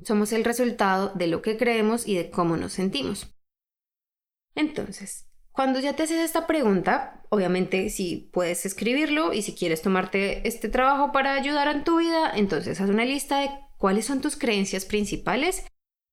Somos 0.02 0.32
el 0.32 0.44
resultado 0.44 1.12
de 1.14 1.26
lo 1.26 1.42
que 1.42 1.56
creemos 1.56 2.06
y 2.06 2.16
de 2.16 2.30
cómo 2.30 2.56
nos 2.56 2.74
sentimos. 2.74 3.34
Entonces, 4.54 5.26
cuando 5.52 5.80
ya 5.80 5.94
te 5.94 6.02
haces 6.02 6.20
esta 6.20 6.46
pregunta, 6.46 7.22
obviamente 7.30 7.88
si 7.88 8.30
puedes 8.32 8.66
escribirlo 8.66 9.32
y 9.32 9.42
si 9.42 9.54
quieres 9.54 9.82
tomarte 9.82 10.46
este 10.46 10.68
trabajo 10.68 11.12
para 11.12 11.34
ayudar 11.34 11.68
en 11.68 11.84
tu 11.84 11.98
vida, 11.98 12.30
entonces 12.34 12.80
haz 12.80 12.90
una 12.90 13.04
lista 13.04 13.40
de 13.40 13.50
cuáles 13.78 14.06
son 14.06 14.20
tus 14.20 14.36
creencias 14.36 14.84
principales 14.84 15.64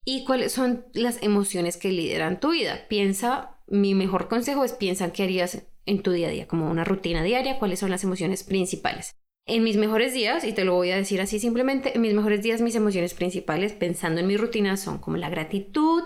y 0.05 0.25
cuáles 0.25 0.51
son 0.51 0.85
las 0.93 1.21
emociones 1.23 1.77
que 1.77 1.89
lideran 1.89 2.39
tu 2.39 2.51
vida. 2.51 2.87
Piensa, 2.87 3.59
mi 3.67 3.95
mejor 3.95 4.27
consejo 4.27 4.63
es 4.63 4.73
piensa 4.73 5.11
qué 5.11 5.23
harías 5.23 5.63
en 5.85 6.01
tu 6.01 6.11
día 6.11 6.27
a 6.27 6.31
día, 6.31 6.47
como 6.47 6.69
una 6.69 6.83
rutina 6.83 7.23
diaria, 7.23 7.59
cuáles 7.59 7.79
son 7.79 7.91
las 7.91 8.03
emociones 8.03 8.43
principales. 8.43 9.15
En 9.45 9.63
mis 9.63 9.75
mejores 9.75 10.13
días, 10.13 10.45
y 10.45 10.53
te 10.53 10.63
lo 10.63 10.73
voy 10.73 10.91
a 10.91 10.95
decir 10.95 11.19
así 11.19 11.39
simplemente, 11.39 11.95
en 11.95 12.01
mis 12.01 12.13
mejores 12.13 12.41
días 12.41 12.61
mis 12.61 12.75
emociones 12.75 13.13
principales 13.13 13.73
pensando 13.73 14.21
en 14.21 14.27
mi 14.27 14.37
rutina 14.37 14.77
son 14.77 14.99
como 14.99 15.17
la 15.17 15.29
gratitud, 15.29 16.03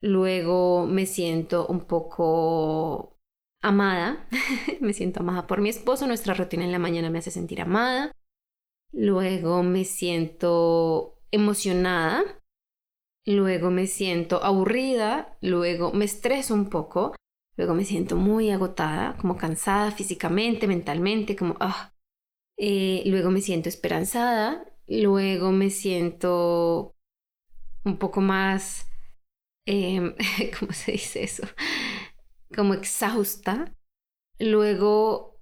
luego 0.00 0.86
me 0.86 1.06
siento 1.06 1.66
un 1.68 1.82
poco 1.86 3.16
amada, 3.62 4.28
me 4.80 4.92
siento 4.92 5.20
amada 5.20 5.46
por 5.46 5.60
mi 5.60 5.68
esposo, 5.68 6.06
nuestra 6.06 6.34
rutina 6.34 6.64
en 6.64 6.72
la 6.72 6.80
mañana 6.80 7.10
me 7.10 7.18
hace 7.18 7.30
sentir 7.30 7.60
amada, 7.60 8.12
luego 8.92 9.62
me 9.62 9.84
siento 9.84 11.20
emocionada, 11.30 12.24
luego 13.24 13.70
me 13.70 13.86
siento 13.86 14.42
aburrida, 14.42 15.38
luego 15.40 15.92
me 15.92 16.04
estreso 16.04 16.54
un 16.54 16.68
poco, 16.70 17.14
Luego 17.56 17.74
me 17.74 17.84
siento 17.84 18.16
muy 18.16 18.50
agotada, 18.50 19.16
como 19.16 19.36
cansada 19.36 19.92
físicamente, 19.92 20.66
mentalmente, 20.66 21.36
como, 21.36 21.56
ah. 21.60 21.94
luego 22.58 23.30
me 23.30 23.40
siento 23.40 23.68
esperanzada. 23.68 24.64
Luego 24.86 25.50
me 25.50 25.70
siento 25.70 26.94
un 27.84 27.98
poco 27.98 28.20
más, 28.20 28.86
eh, 29.66 30.14
¿cómo 30.58 30.72
se 30.72 30.92
dice 30.92 31.22
eso? 31.22 31.46
Como 32.54 32.74
exhausta. 32.74 33.74
Luego 34.38 35.40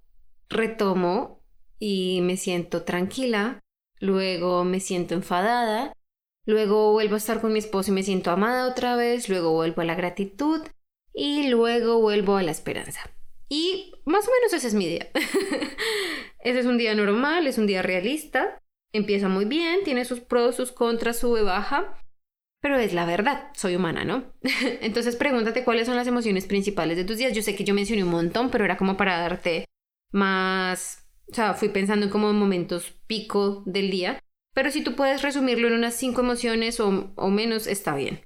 retomo 0.49 1.43
y 1.79 2.21
me 2.23 2.37
siento 2.37 2.85
tranquila. 2.85 3.61
Luego 4.01 4.65
me 4.65 4.81
siento 4.81 5.15
enfadada. 5.15 5.93
Luego 6.45 6.93
vuelvo 6.93 7.15
a 7.15 7.19
estar 7.19 7.41
con 7.41 7.53
mi 7.53 7.59
esposo 7.59 7.91
y 7.91 7.95
me 7.95 8.03
siento 8.03 8.31
amada 8.31 8.69
otra 8.69 8.97
vez. 8.97 9.29
Luego 9.29 9.53
vuelvo 9.53 9.83
a 9.83 9.85
la 9.87 9.95
gratitud 9.95 10.61
y 11.13 11.49
luego 11.49 12.01
vuelvo 12.01 12.37
a 12.37 12.43
la 12.43 12.51
esperanza. 12.51 13.01
Y 13.49 13.93
más 14.05 14.27
o 14.27 14.31
menos 14.31 14.53
ese 14.55 14.69
es 14.69 14.75
mi 14.75 14.87
día. 14.87 15.11
ese 16.41 16.59
es 16.61 16.67
un 16.67 16.79
día 16.79 16.95
normal, 16.95 17.47
es 17.47 17.59
un 17.59 17.67
día 17.67 17.83
realista, 17.83 18.59
empieza 18.93 19.29
muy 19.29 19.45
bien, 19.45 19.85
tiene 19.85 20.05
sus 20.05 20.21
pros, 20.21 20.57
sus 20.57 20.73
contras, 20.73 21.19
sube, 21.19 21.43
baja, 21.43 22.03
pero 22.63 22.79
es 22.79 22.95
la 22.95 23.05
verdad, 23.05 23.51
soy 23.55 23.77
humana, 23.77 24.05
¿no? 24.05 24.33
Entonces 24.81 25.17
pregúntate 25.17 25.65
cuáles 25.65 25.87
son 25.87 25.97
las 25.97 26.07
emociones 26.07 26.47
principales 26.47 26.97
de 26.97 27.05
tus 27.05 27.19
días. 27.19 27.35
Yo 27.35 27.43
sé 27.43 27.55
que 27.57 27.65
yo 27.65 27.75
mencioné 27.75 28.05
un 28.05 28.11
montón, 28.11 28.51
pero 28.51 28.65
era 28.65 28.77
como 28.77 28.97
para 28.97 29.19
darte 29.19 29.67
más, 30.13 31.07
o 31.31 31.35
sea, 31.35 31.55
fui 31.55 31.69
pensando 31.69 32.07
en 32.07 32.13
como 32.13 32.33
momentos 32.33 32.93
pico 33.07 33.65
del 33.67 33.91
día, 33.91 34.21
pero 34.55 34.71
si 34.71 34.85
tú 34.85 34.95
puedes 34.95 35.23
resumirlo 35.23 35.69
en 35.69 35.75
unas 35.75 35.95
cinco 35.95 36.21
emociones 36.21 36.79
o, 36.79 37.13
o 37.17 37.31
menos, 37.31 37.67
está 37.67 37.97
bien. 37.97 38.23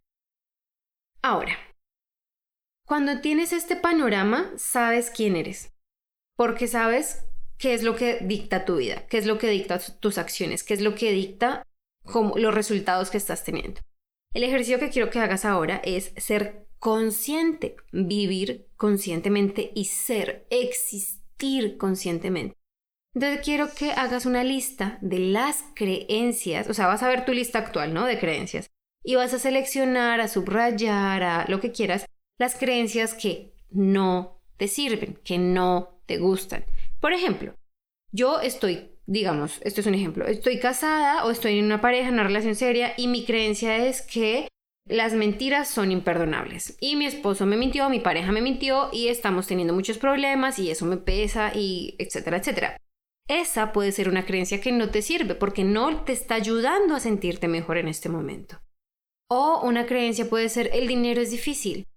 Ahora, 1.23 1.57
cuando 2.87 3.21
tienes 3.21 3.53
este 3.53 3.75
panorama, 3.77 4.53
sabes 4.57 5.11
quién 5.11 5.35
eres, 5.37 5.73
porque 6.37 6.69
sabes 6.69 7.25
qué 7.59 7.75
es 7.75 7.83
lo 7.83 7.97
que 7.97 8.19
dicta 8.23 8.65
tu 8.65 8.77
vida, 8.77 9.07
qué 9.09 9.19
es 9.19 9.27
lo 9.27 9.39
que 9.39 9.49
dicta 9.49 9.79
tus 9.79 10.19
acciones, 10.19 10.63
qué 10.63 10.75
es 10.75 10.81
lo 10.81 10.95
que 10.95 11.11
dicta 11.11 11.67
los 12.37 12.55
resultados 12.55 13.11
que 13.11 13.17
estás 13.17 13.43
teniendo. 13.43 13.81
El 14.33 14.45
ejercicio 14.45 14.79
que 14.79 14.91
quiero 14.91 15.11
que 15.11 15.19
hagas 15.19 15.45
ahora 15.45 15.81
es 15.85 16.13
ser 16.17 16.69
consciente, 16.79 17.77
vivir 17.91 18.69
conscientemente 18.77 19.73
y 19.75 19.87
ser, 19.87 20.47
existir 20.51 21.79
conscientemente. 21.79 22.55
Entonces 23.15 23.41
quiero 23.43 23.73
que 23.75 23.93
hagas 23.93 24.27
una 24.27 24.45
lista 24.45 24.99
de 25.01 25.19
las 25.19 25.65
creencias, 25.75 26.69
o 26.69 26.75
sea, 26.75 26.87
vas 26.87 27.03
a 27.03 27.09
ver 27.09 27.25
tu 27.25 27.33
lista 27.33 27.59
actual, 27.59 27.95
¿no? 27.95 28.05
De 28.05 28.21
creencias. 28.21 28.71
Y 29.03 29.15
vas 29.15 29.33
a 29.33 29.39
seleccionar, 29.39 30.21
a 30.21 30.29
subrayar, 30.29 31.23
a 31.23 31.47
lo 31.49 31.61
que 31.61 31.73
quieras, 31.73 32.07
las 32.39 32.57
creencias 32.57 33.15
que 33.15 33.55
no 33.71 34.41
te 34.57 34.69
sirven, 34.69 35.19
que 35.25 35.39
no 35.39 36.01
te 36.07 36.19
gustan. 36.19 36.65
Por 37.01 37.13
ejemplo, 37.13 37.55
yo 38.13 38.41
estoy, 38.41 38.91
digamos, 39.07 39.61
esto 39.63 39.81
es 39.81 39.87
un 39.87 39.95
ejemplo, 39.95 40.27
estoy 40.27 40.59
casada 40.59 41.25
o 41.25 41.31
estoy 41.31 41.59
en 41.59 41.65
una 41.65 41.81
pareja, 41.81 42.09
en 42.09 42.15
una 42.15 42.25
relación 42.25 42.55
seria 42.55 42.95
y 42.97 43.09
mi 43.09 43.25
creencia 43.25 43.87
es 43.87 44.03
que 44.03 44.49
las 44.89 45.15
mentiras 45.15 45.69
son 45.69 45.91
imperdonables. 45.91 46.77
Y 46.81 46.97
mi 46.97 47.07
esposo 47.07 47.45
me 47.45 47.57
mintió, 47.57 47.91
mi 47.91 48.01
pareja 48.01 48.31
me 48.33 48.41
mintió 48.41 48.89
y 48.93 49.09
estamos 49.09 49.47
teniendo 49.47 49.75
muchos 49.75 49.99
problemas 49.99 50.59
y 50.59 50.71
eso 50.71 50.87
me 50.87 50.97
pesa 50.97 51.53
y 51.55 51.97
etcétera, 51.99 52.39
etcétera. 52.39 52.77
Esa 53.29 53.73
puede 53.73 53.91
ser 53.91 54.09
una 54.09 54.25
creencia 54.25 54.61
que 54.61 54.71
no 54.71 54.91
te 54.91 55.03
sirve 55.03 55.35
porque 55.35 55.65
no 55.65 56.05
te 56.05 56.13
está 56.13 56.37
ayudando 56.37 56.95
a 56.95 57.01
sentirte 57.01 57.49
mejor 57.49 57.79
en 57.79 57.89
este 57.89 58.09
momento. 58.09 58.61
O 59.29 59.61
una 59.65 59.87
creencia 59.87 60.31
puede 60.31 60.49
ser 60.49 60.71
el 60.73 60.87
dinero 60.87 61.21
es 61.21 61.33
difícil 61.33 61.89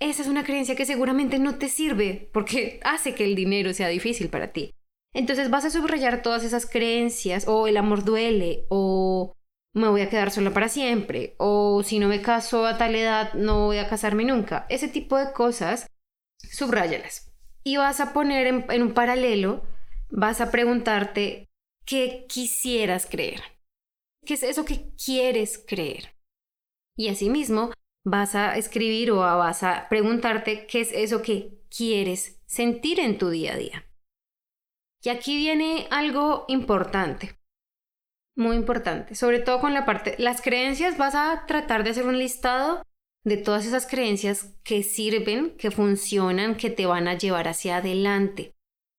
esa 0.00 0.22
es 0.22 0.28
una 0.28 0.44
creencia 0.44 0.76
que 0.76 0.86
seguramente 0.86 1.38
no 1.38 1.56
te 1.56 1.68
sirve 1.68 2.30
porque 2.32 2.80
hace 2.84 3.14
que 3.14 3.24
el 3.24 3.34
dinero 3.34 3.72
sea 3.72 3.88
difícil 3.88 4.28
para 4.28 4.52
ti. 4.52 4.74
Entonces 5.14 5.50
vas 5.50 5.64
a 5.64 5.70
subrayar 5.70 6.22
todas 6.22 6.42
esas 6.42 6.66
creencias 6.66 7.46
o 7.46 7.66
el 7.66 7.76
amor 7.76 8.04
duele 8.04 8.64
o 8.68 9.34
me 9.74 9.88
voy 9.88 10.00
a 10.02 10.08
quedar 10.08 10.30
sola 10.30 10.52
para 10.52 10.68
siempre 10.68 11.34
o 11.38 11.82
si 11.82 11.98
no 11.98 12.08
me 12.08 12.22
caso 12.22 12.66
a 12.66 12.78
tal 12.78 12.94
edad 12.94 13.32
no 13.34 13.66
voy 13.66 13.78
a 13.78 13.88
casarme 13.88 14.24
nunca. 14.24 14.66
Ese 14.70 14.88
tipo 14.88 15.16
de 15.18 15.32
cosas, 15.32 15.86
subrayalas. 16.38 17.32
Y 17.64 17.76
vas 17.76 18.00
a 18.00 18.12
poner 18.12 18.46
en, 18.46 18.66
en 18.70 18.82
un 18.82 18.94
paralelo, 18.94 19.62
vas 20.10 20.40
a 20.40 20.50
preguntarte 20.50 21.48
qué 21.84 22.26
quisieras 22.28 23.06
creer. 23.06 23.42
¿Qué 24.24 24.34
es 24.34 24.42
eso 24.42 24.64
que 24.64 24.92
quieres 24.96 25.62
creer? 25.66 26.14
Y 26.96 27.08
asimismo, 27.08 27.72
vas 28.04 28.34
a 28.34 28.56
escribir 28.56 29.10
o 29.10 29.16
vas 29.16 29.62
a 29.62 29.88
preguntarte 29.88 30.66
qué 30.66 30.80
es 30.80 30.92
eso 30.92 31.22
que 31.22 31.60
quieres 31.74 32.40
sentir 32.46 33.00
en 33.00 33.18
tu 33.18 33.30
día 33.30 33.54
a 33.54 33.56
día. 33.56 33.86
Y 35.02 35.08
aquí 35.08 35.36
viene 35.36 35.88
algo 35.90 36.44
importante, 36.48 37.36
muy 38.36 38.56
importante, 38.56 39.14
sobre 39.14 39.40
todo 39.40 39.60
con 39.60 39.74
la 39.74 39.84
parte, 39.84 40.14
las 40.18 40.40
creencias, 40.40 40.96
vas 40.96 41.14
a 41.14 41.44
tratar 41.46 41.82
de 41.82 41.90
hacer 41.90 42.06
un 42.06 42.18
listado 42.18 42.82
de 43.24 43.36
todas 43.36 43.66
esas 43.66 43.86
creencias 43.86 44.54
que 44.64 44.82
sirven, 44.82 45.56
que 45.56 45.70
funcionan, 45.70 46.56
que 46.56 46.70
te 46.70 46.86
van 46.86 47.08
a 47.08 47.16
llevar 47.16 47.48
hacia 47.48 47.78
adelante. 47.78 48.54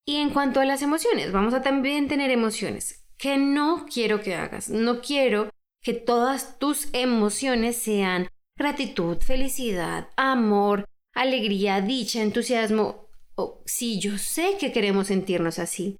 Y 0.05 0.17
en 0.17 0.31
cuanto 0.31 0.59
a 0.59 0.65
las 0.65 0.81
emociones, 0.81 1.31
vamos 1.31 1.53
a 1.53 1.61
también 1.61 2.07
tener 2.07 2.31
emociones 2.31 3.05
que 3.17 3.37
no 3.37 3.85
quiero 3.91 4.21
que 4.21 4.35
hagas, 4.35 4.69
no 4.69 5.01
quiero 5.01 5.49
que 5.81 5.93
todas 5.93 6.59
tus 6.59 6.89
emociones 6.93 7.77
sean 7.77 8.27
gratitud, 8.57 9.17
felicidad, 9.17 10.09
amor, 10.15 10.85
alegría, 11.13 11.81
dicha, 11.81 12.21
entusiasmo. 12.21 13.09
Oh, 13.35 13.61
sí, 13.65 13.99
yo 13.99 14.17
sé 14.17 14.57
que 14.59 14.71
queremos 14.71 15.07
sentirnos 15.07 15.59
así, 15.59 15.97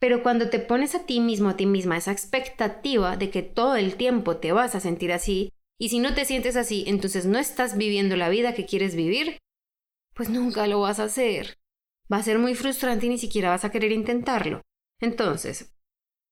Pero 0.00 0.24
cuando 0.24 0.50
te 0.50 0.58
pones 0.58 0.96
a 0.96 1.06
ti 1.06 1.20
mismo, 1.20 1.50
a 1.50 1.56
ti 1.56 1.64
misma, 1.64 1.96
esa 1.96 2.10
expectativa 2.10 3.16
de 3.16 3.30
que 3.30 3.42
todo 3.42 3.76
el 3.76 3.94
tiempo 3.94 4.36
te 4.38 4.50
vas 4.50 4.74
a 4.74 4.80
sentir 4.80 5.12
así, 5.12 5.52
y 5.78 5.90
si 5.90 6.00
no 6.00 6.12
te 6.12 6.24
sientes 6.24 6.56
así, 6.56 6.82
entonces 6.88 7.24
no 7.24 7.38
estás 7.38 7.76
viviendo 7.76 8.16
la 8.16 8.28
vida 8.28 8.52
que 8.52 8.66
quieres 8.66 8.96
vivir, 8.96 9.38
pues 10.14 10.28
nunca 10.28 10.66
lo 10.66 10.80
vas 10.80 10.98
a 10.98 11.04
hacer. 11.04 11.58
Va 12.12 12.16
a 12.16 12.22
ser 12.22 12.38
muy 12.38 12.54
frustrante 12.56 13.06
y 13.06 13.10
ni 13.10 13.18
siquiera 13.18 13.50
vas 13.50 13.64
a 13.64 13.70
querer 13.70 13.92
intentarlo. 13.92 14.60
Entonces, 15.00 15.72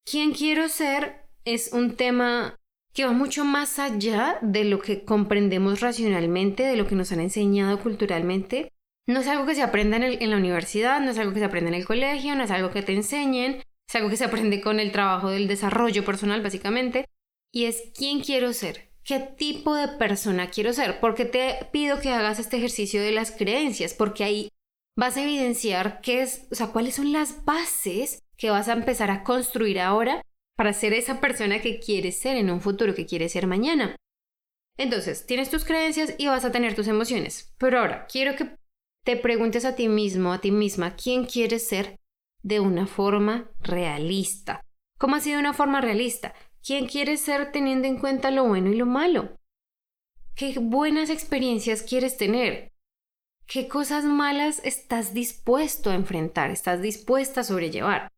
¿quién 0.05 0.33
quiero 0.33 0.69
ser? 0.69 1.29
Es 1.45 1.73
un 1.73 1.97
tema 1.97 2.60
que 2.93 3.05
va 3.05 3.13
mucho 3.13 3.45
más 3.45 3.79
allá 3.79 4.39
de 4.43 4.65
lo 4.65 4.81
que 4.81 5.05
comprendemos 5.05 5.81
racionalmente, 5.81 6.65
de 6.65 6.77
lo 6.77 6.87
que 6.87 6.97
nos 6.97 7.13
han 7.13 7.21
enseñado 7.21 7.81
culturalmente. 7.81 8.73
No 9.07 9.21
es 9.21 9.29
algo 9.29 9.47
que 9.47 9.55
se 9.55 9.63
aprenda 9.63 9.97
en, 9.97 10.31
la 10.31 10.37
universidad, 10.37 11.01
no 11.01 11.11
es 11.11 11.19
algo 11.19 11.33
que 11.33 11.41
se 11.41 11.45
aprenda 11.45 11.69
en 11.69 11.75
el 11.75 11.87
colegio, 11.87 12.35
no 12.35 12.45
es 12.45 12.51
algo 12.51 12.71
que 12.71 12.83
te 12.83 12.93
enseñen, 12.93 13.63
es 13.89 13.95
algo 13.95 14.11
que 14.11 14.17
se 14.17 14.25
aprende 14.25 14.61
con 14.61 14.81
el 14.81 14.93
trabajo 14.93 15.31
del 15.31 15.49
desarrollo 15.49 16.05
personal, 16.05 16.43
básicamente. 16.43 17.07
Y 17.53 17.65
es 17.65 17.91
quién 17.97 18.21
quiero 18.21 18.53
ser, 18.53 18.93
qué 19.05 19.19
tipo 19.19 19.75
de 19.75 19.89
persona 19.89 20.51
quiero 20.51 20.73
ser. 20.73 21.01
Porque 21.01 21.25
te 21.25 21.67
pido 21.73 22.01
que 22.01 22.11
hagas 22.11 22.39
este 22.39 22.57
ejercicio 22.59 23.03
de 23.03 23.13
las 23.13 23.33
creencias, 23.33 23.95
porque 23.95 24.25
ahí 24.25 24.49
vas 24.97 25.17
a 25.17 25.23
evidenciar 25.23 26.01
qué 26.03 26.23
es, 26.23 26.47
o 26.51 26.55
sea, 26.55 26.69
cuáles 26.69 26.95
son 26.95 27.13
las 27.13 27.45
bases 27.45 28.23
que 28.37 28.51
vas 28.51 28.69
a 28.69 28.73
empezar 28.73 29.11
a 29.11 29.23
construir 29.23 29.81
ahora 29.81 30.23
para 30.61 30.75
ser 30.75 30.93
esa 30.93 31.23
persona 31.23 31.63
que 31.63 31.81
quieres 31.81 32.19
ser 32.19 32.37
en 32.37 32.51
un 32.51 32.61
futuro, 32.61 32.95
que 32.95 33.07
quieres 33.07 33.33
ser 33.33 33.47
mañana. 33.47 33.97
Entonces, 34.77 35.25
tienes 35.25 35.49
tus 35.49 35.65
creencias 35.65 36.15
y 36.19 36.27
vas 36.27 36.45
a 36.45 36.53
tener 36.53 36.75
tus 36.75 36.87
emociones. 36.87 37.55
Pero 37.57 37.81
ahora, 37.81 38.07
quiero 38.13 38.37
que 38.37 38.59
te 39.03 39.17
preguntes 39.17 39.65
a 39.65 39.75
ti 39.75 39.89
mismo, 39.89 40.35
a 40.35 40.43
ti 40.43 40.51
misma, 40.51 40.97
¿quién 40.97 41.25
quieres 41.25 41.67
ser 41.67 41.99
de 42.43 42.61
una 42.61 42.87
forma 42.87 43.51
realista? 43.61 44.63
¿Cómo 44.99 45.17
ha 45.17 45.21
sido 45.21 45.41
una 45.41 45.55
forma 45.55 45.81
realista? 45.81 46.35
¿Quién 46.63 46.89
quieres 46.89 47.23
ser 47.23 47.53
teniendo 47.53 47.89
en 47.89 47.97
cuenta 47.97 48.31
lo 48.31 48.45
bueno 48.45 48.69
y 48.69 48.77
lo 48.77 48.85
malo? 48.85 49.35
¿Qué 50.35 50.59
buenas 50.61 51.09
experiencias 51.09 51.81
quieres 51.81 52.19
tener? 52.19 52.71
¿Qué 53.47 53.67
cosas 53.67 54.05
malas 54.05 54.61
estás 54.63 55.15
dispuesto 55.15 55.89
a 55.89 55.95
enfrentar? 55.95 56.51
¿Estás 56.51 56.83
dispuesta 56.83 57.41
a 57.41 57.45
sobrellevar? 57.45 58.11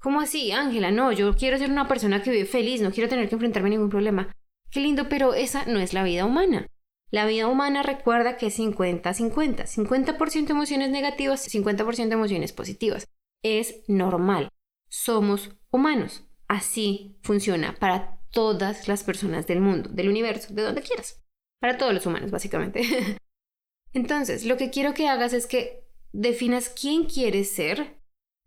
¿Cómo 0.00 0.20
así, 0.20 0.50
Ángela? 0.50 0.90
No, 0.90 1.12
yo 1.12 1.34
quiero 1.36 1.58
ser 1.58 1.70
una 1.70 1.86
persona 1.86 2.22
que 2.22 2.30
vive 2.30 2.46
feliz, 2.46 2.80
no 2.80 2.90
quiero 2.90 3.08
tener 3.08 3.28
que 3.28 3.34
enfrentarme 3.34 3.68
a 3.68 3.70
ningún 3.70 3.90
problema. 3.90 4.32
Qué 4.70 4.80
lindo, 4.80 5.08
pero 5.08 5.34
esa 5.34 5.66
no 5.66 5.78
es 5.78 5.92
la 5.92 6.02
vida 6.02 6.24
humana. 6.24 6.66
La 7.10 7.26
vida 7.26 7.48
humana 7.48 7.82
recuerda 7.82 8.36
que 8.36 8.46
es 8.46 8.58
50-50. 8.58 9.66
50%, 9.66 10.50
emociones 10.50 10.90
negativas, 10.90 11.52
50% 11.52 12.12
emociones 12.12 12.52
positivas. 12.52 13.08
Es 13.42 13.82
normal. 13.88 14.48
Somos 14.88 15.50
humanos. 15.70 16.24
Así 16.48 17.18
funciona 17.22 17.76
para 17.78 18.20
todas 18.30 18.88
las 18.88 19.02
personas 19.02 19.46
del 19.46 19.60
mundo, 19.60 19.90
del 19.92 20.08
universo, 20.08 20.54
de 20.54 20.62
donde 20.62 20.82
quieras. 20.82 21.22
Para 21.60 21.76
todos 21.76 21.92
los 21.92 22.06
humanos, 22.06 22.30
básicamente. 22.30 22.82
Entonces, 23.92 24.46
lo 24.46 24.56
que 24.56 24.70
quiero 24.70 24.94
que 24.94 25.08
hagas 25.08 25.32
es 25.32 25.46
que 25.46 25.84
definas 26.12 26.68
quién 26.70 27.04
quieres 27.04 27.50
ser 27.50 27.99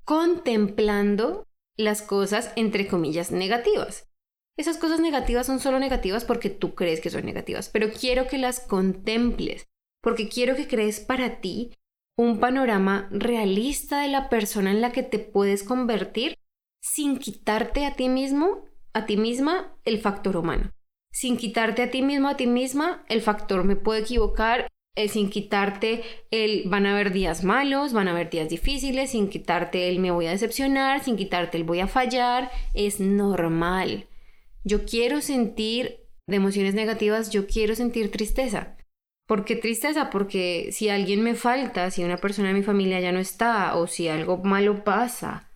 contemplando 0.06 1.48
las 1.78 2.02
cosas 2.02 2.52
entre 2.56 2.88
comillas 2.88 3.32
negativas. 3.32 4.10
Esas 4.58 4.78
cosas 4.78 5.00
negativas 5.00 5.48
son 5.48 5.60
solo 5.60 5.80
negativas 5.80 6.26
porque 6.26 6.50
tú 6.50 6.76
crees 6.76 7.02
que 7.02 7.10
son 7.10 7.26
negativas, 7.26 7.70
pero 7.70 7.92
quiero 7.92 8.28
que 8.28 8.38
las 8.38 8.60
contemples, 8.60 9.68
porque 10.02 10.30
quiero 10.30 10.56
que 10.56 10.68
crees 10.68 11.00
para 11.00 11.42
ti 11.42 11.72
un 12.16 12.40
panorama 12.40 13.08
realista 13.12 14.02
de 14.02 14.10
la 14.10 14.30
persona 14.30 14.70
en 14.70 14.82
la 14.82 14.92
que 14.92 15.02
te 15.02 15.18
puedes 15.18 15.64
convertir 15.64 16.38
sin 16.82 17.18
quitarte 17.18 17.86
a 17.86 17.96
ti 17.96 18.10
mismo, 18.10 18.66
a 18.94 19.06
ti 19.06 19.18
misma, 19.18 19.76
el 19.86 20.00
factor 20.00 20.38
humano. 20.38 20.72
Sin 21.12 21.38
quitarte 21.38 21.82
a 21.82 21.90
ti 21.90 22.02
mismo, 22.02 22.28
a 22.28 22.38
ti 22.38 22.46
misma, 22.46 23.06
el 23.08 23.22
factor 23.22 23.64
me 23.64 23.76
puedo 23.76 24.00
equivocar 24.00 24.68
eh, 24.96 25.08
sin 25.08 25.30
quitarte 25.30 26.04
el 26.30 26.70
van 26.70 26.86
a 26.86 26.94
haber 26.94 27.12
días 27.12 27.44
malos, 27.44 27.94
van 27.94 28.08
a 28.08 28.12
haber 28.12 28.30
días 28.30 28.50
difíciles, 28.50 29.12
sin 29.12 29.30
quitarte 29.30 29.90
el 29.90 30.00
me 30.00 30.12
voy 30.12 30.28
a 30.28 30.32
decepcionar, 30.32 31.04
sin 31.04 31.16
quitarte 31.16 31.58
el 31.58 31.64
voy 31.64 31.80
a 31.80 31.88
fallar, 31.88 32.52
es 32.74 33.00
normal. 33.00 34.08
Yo 34.64 34.86
quiero 34.86 35.22
sentir 35.22 36.00
de 36.28 36.36
emociones 36.36 36.76
negativas, 36.76 37.32
yo 37.32 37.48
quiero 37.48 37.76
sentir 37.76 38.12
tristeza. 38.12 38.78
¿Por 39.26 39.46
qué 39.46 39.56
tristeza? 39.56 40.10
Porque 40.10 40.70
si 40.72 40.90
alguien 40.90 41.24
me 41.24 41.34
falta, 41.34 41.90
si 41.90 42.04
una 42.04 42.18
persona 42.18 42.50
de 42.50 42.54
mi 42.54 42.64
familia 42.64 43.00
ya 43.00 43.12
no 43.12 43.20
está 43.20 43.76
o 43.76 43.88
si 43.88 44.10
algo 44.10 44.38
malo 44.44 44.84
pasa, 44.84 45.50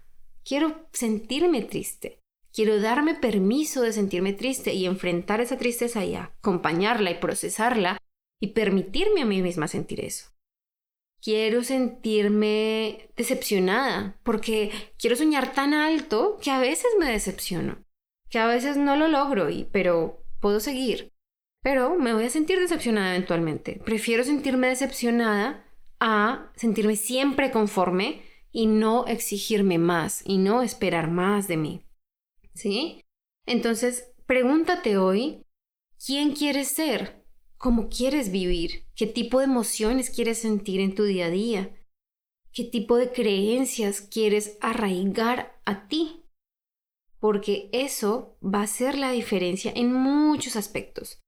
quiero 0.43 0.87
sentirme 0.93 1.61
triste. 1.61 2.19
Quiero 2.53 2.81
darme 2.81 3.13
permiso 3.13 3.83
de 3.83 3.93
sentirme 3.93 4.33
triste 4.33 4.73
y 4.73 4.85
enfrentar 4.85 5.41
esa 5.41 5.57
tristeza 5.57 6.03
y 6.05 6.15
acompañarla 6.15 7.11
y 7.11 7.15
procesarla 7.15 7.97
y 8.39 8.47
permitirme 8.47 9.21
a 9.21 9.25
mí 9.25 9.41
misma 9.41 9.67
sentir 9.67 10.01
eso. 10.01 10.29
Quiero 11.21 11.63
sentirme 11.63 13.09
decepcionada 13.15 14.19
porque 14.23 14.71
quiero 14.99 15.15
soñar 15.15 15.53
tan 15.53 15.73
alto 15.73 16.37
que 16.41 16.51
a 16.51 16.59
veces 16.59 16.87
me 16.99 17.11
decepciono, 17.11 17.83
que 18.29 18.39
a 18.39 18.47
veces 18.47 18.77
no 18.77 18.95
lo 18.95 19.07
logro, 19.07 19.49
y, 19.49 19.65
pero 19.65 20.23
puedo 20.39 20.59
seguir. 20.59 21.11
Pero 21.63 21.97
me 21.97 22.13
voy 22.13 22.25
a 22.25 22.29
sentir 22.29 22.59
decepcionada 22.59 23.15
eventualmente. 23.15 23.81
Prefiero 23.83 24.23
sentirme 24.23 24.67
decepcionada 24.67 25.65
a 25.99 26.51
sentirme 26.55 26.95
siempre 26.95 27.51
conforme 27.51 28.21
y 28.51 28.67
no 28.67 29.07
exigirme 29.07 29.77
más 29.77 30.21
y 30.23 30.37
no 30.37 30.61
esperar 30.61 31.09
más 31.09 31.47
de 31.47 31.57
mí. 31.57 31.85
¿Sí? 32.53 33.03
Entonces, 33.45 34.13
pregúntate 34.25 34.97
hoy, 34.97 35.43
¿quién 36.03 36.33
quieres 36.33 36.69
ser? 36.69 37.26
Cómo 37.57 37.89
quieres 37.89 38.31
vivir, 38.31 38.85
qué 38.95 39.07
tipo 39.07 39.39
de 39.39 39.45
emociones 39.45 40.09
quieres 40.09 40.39
sentir 40.39 40.79
en 40.79 40.95
tu 40.95 41.03
día 41.03 41.27
a 41.27 41.29
día, 41.29 41.75
qué 42.53 42.63
tipo 42.63 42.97
de 42.97 43.11
creencias 43.11 44.01
quieres 44.01 44.57
arraigar 44.61 45.59
a 45.65 45.87
ti, 45.87 46.23
porque 47.19 47.69
eso 47.73 48.37
va 48.43 48.59
a 48.59 48.63
hacer 48.63 48.97
la 48.97 49.11
diferencia 49.11 49.71
en 49.75 49.93
muchos 49.93 50.55
aspectos. 50.55 51.19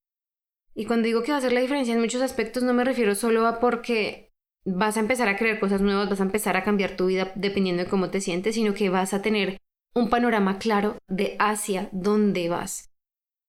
Y 0.75 0.85
cuando 0.85 1.07
digo 1.07 1.23
que 1.23 1.31
va 1.31 1.37
a 1.37 1.39
hacer 1.39 1.53
la 1.53 1.61
diferencia 1.61 1.93
en 1.93 1.99
muchos 1.99 2.21
aspectos, 2.21 2.63
no 2.63 2.73
me 2.73 2.85
refiero 2.85 3.15
solo 3.15 3.47
a 3.47 3.59
porque 3.59 4.31
vas 4.65 4.97
a 4.97 4.99
empezar 4.99 5.27
a 5.27 5.35
crear 5.35 5.59
cosas 5.59 5.81
nuevas, 5.81 6.09
vas 6.09 6.19
a 6.19 6.23
empezar 6.23 6.55
a 6.57 6.63
cambiar 6.63 6.95
tu 6.95 7.07
vida 7.07 7.31
dependiendo 7.35 7.83
de 7.83 7.89
cómo 7.89 8.09
te 8.09 8.21
sientes, 8.21 8.55
sino 8.55 8.73
que 8.73 8.89
vas 8.89 9.13
a 9.13 9.21
tener 9.21 9.57
un 9.95 10.09
panorama 10.09 10.59
claro 10.59 10.97
de 11.07 11.35
hacia 11.39 11.89
dónde 11.91 12.49
vas. 12.49 12.91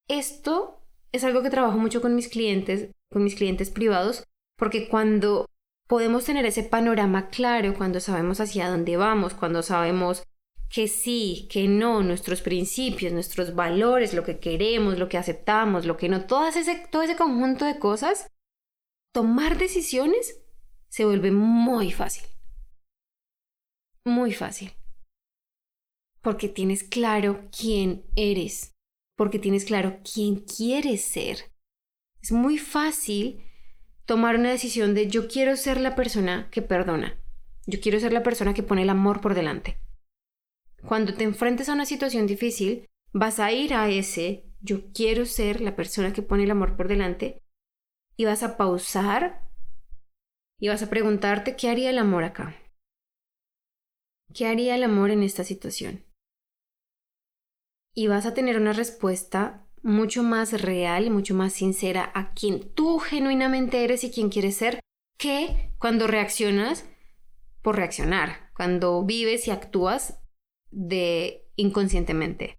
Esto 0.09 0.80
es 1.13 1.25
algo 1.25 1.43
que 1.43 1.51
trabajo 1.51 1.79
mucho 1.79 2.01
con 2.01 2.15
mis 2.15 2.29
clientes, 2.29 2.91
con 3.11 3.25
mis 3.25 3.35
clientes 3.35 3.71
privados, 3.71 4.25
porque 4.57 4.89
cuando 4.89 5.47
podemos 5.89 6.25
tener 6.25 6.47
ese 6.47 6.63
panorama 6.63 7.29
claro, 7.29 7.75
cuando 7.75 8.01
sabemos 8.01 8.41
hacia 8.41 8.71
dónde 8.71 8.97
vamos, 8.97 9.35
cuando 9.35 9.63
sabemos 9.63 10.23
que 10.69 10.87
sí, 10.87 11.49
que 11.51 11.67
no, 11.67 12.03
nuestros 12.03 12.43
principios, 12.43 13.13
nuestros 13.13 13.57
valores, 13.57 14.15
lo 14.15 14.23
que 14.23 14.39
queremos, 14.39 14.99
lo 14.99 15.09
que 15.09 15.19
aceptamos, 15.19 15.85
lo 15.85 15.97
que 15.97 16.09
no, 16.09 16.27
todo 16.27 16.47
ese, 16.47 16.87
todo 16.93 17.03
ese 17.03 17.17
conjunto 17.17 17.65
de 17.65 17.81
cosas, 17.81 18.29
tomar 19.13 19.59
decisiones 19.59 20.41
se 20.89 21.05
vuelve 21.05 21.33
muy 21.33 21.91
fácil. 21.91 22.25
Muy 24.05 24.33
fácil. 24.33 24.73
Porque 26.23 26.49
tienes 26.49 26.85
claro 26.85 27.49
quién 27.51 28.05
eres, 28.15 28.77
porque 29.21 29.39
tienes 29.39 29.67
claro 29.67 29.99
quién 30.03 30.37
quieres 30.37 31.03
ser. 31.03 31.53
Es 32.23 32.33
muy 32.33 32.57
fácil 32.57 33.45
tomar 34.07 34.37
una 34.37 34.51
decisión 34.51 34.95
de 34.95 35.09
yo 35.09 35.29
quiero 35.29 35.59
ser 35.59 35.79
la 35.79 35.95
persona 35.95 36.49
que 36.51 36.63
perdona. 36.63 37.21
Yo 37.67 37.83
quiero 37.83 38.01
ser 38.01 38.15
la 38.15 38.23
persona 38.23 38.55
que 38.55 38.63
pone 38.63 38.81
el 38.81 38.89
amor 38.89 39.21
por 39.21 39.35
delante. 39.35 39.77
Cuando 40.89 41.13
te 41.13 41.25
enfrentes 41.25 41.69
a 41.69 41.75
una 41.75 41.85
situación 41.85 42.27
difícil, 42.27 42.87
vas 43.13 43.41
a 43.41 43.53
ir 43.53 43.75
a 43.75 43.91
ese 43.91 44.47
yo 44.63 44.91
quiero 44.95 45.27
ser 45.27 45.61
la 45.61 45.77
persona 45.77 46.15
que 46.15 46.23
pone 46.23 46.45
el 46.45 46.51
amor 46.51 46.75
por 46.75 46.89
delante 46.89 47.43
y 48.17 48.25
vas 48.25 48.43
a 48.43 48.57
pausar 48.57 49.47
y 50.59 50.69
vas 50.69 50.83
a 50.83 50.89
preguntarte 50.89 51.57
qué 51.57 51.69
haría 51.69 51.91
el 51.91 51.99
amor 51.99 52.25
acá. 52.25 52.57
¿Qué 54.33 54.47
haría 54.47 54.77
el 54.77 54.83
amor 54.83 55.11
en 55.11 55.23
esta 55.23 55.45
situación? 55.45 56.07
Y 57.95 58.07
vas 58.07 58.27
a 58.27 58.35
tener 58.35 58.57
una 58.57 58.73
respuesta 58.73 59.67
mucho 59.83 60.23
más 60.23 60.61
real 60.61 61.07
y 61.07 61.11
mucho 61.11 61.35
más 61.35 61.53
sincera 61.53 62.11
a 62.15 62.33
quien 62.35 62.73
tú 62.75 62.99
genuinamente 62.99 63.85
eres 63.85 64.05
y 64.05 64.11
quien 64.11 64.29
quieres 64.29 64.57
ser 64.57 64.81
que 65.19 65.73
cuando 65.79 66.07
reaccionas 66.07 66.85
por 67.63 67.77
reaccionar, 67.77 68.51
cuando 68.55 69.03
vives 69.05 69.47
y 69.47 69.51
actúas 69.51 70.21
de 70.71 71.49
inconscientemente. 71.57 72.59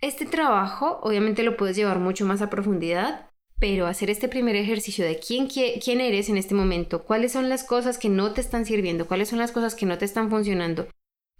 Este 0.00 0.24
trabajo 0.24 1.00
obviamente 1.02 1.42
lo 1.42 1.56
puedes 1.56 1.76
llevar 1.76 1.98
mucho 1.98 2.24
más 2.24 2.40
a 2.40 2.48
profundidad, 2.48 3.30
pero 3.58 3.86
hacer 3.86 4.08
este 4.08 4.28
primer 4.28 4.56
ejercicio 4.56 5.04
de 5.04 5.18
quién, 5.18 5.46
quién 5.46 6.00
eres 6.00 6.30
en 6.30 6.38
este 6.38 6.54
momento, 6.54 7.04
cuáles 7.04 7.32
son 7.32 7.50
las 7.50 7.62
cosas 7.62 7.98
que 7.98 8.08
no 8.08 8.32
te 8.32 8.40
están 8.40 8.64
sirviendo, 8.64 9.06
cuáles 9.06 9.28
son 9.28 9.38
las 9.38 9.52
cosas 9.52 9.74
que 9.74 9.84
no 9.84 9.98
te 9.98 10.06
están 10.06 10.30
funcionando, 10.30 10.88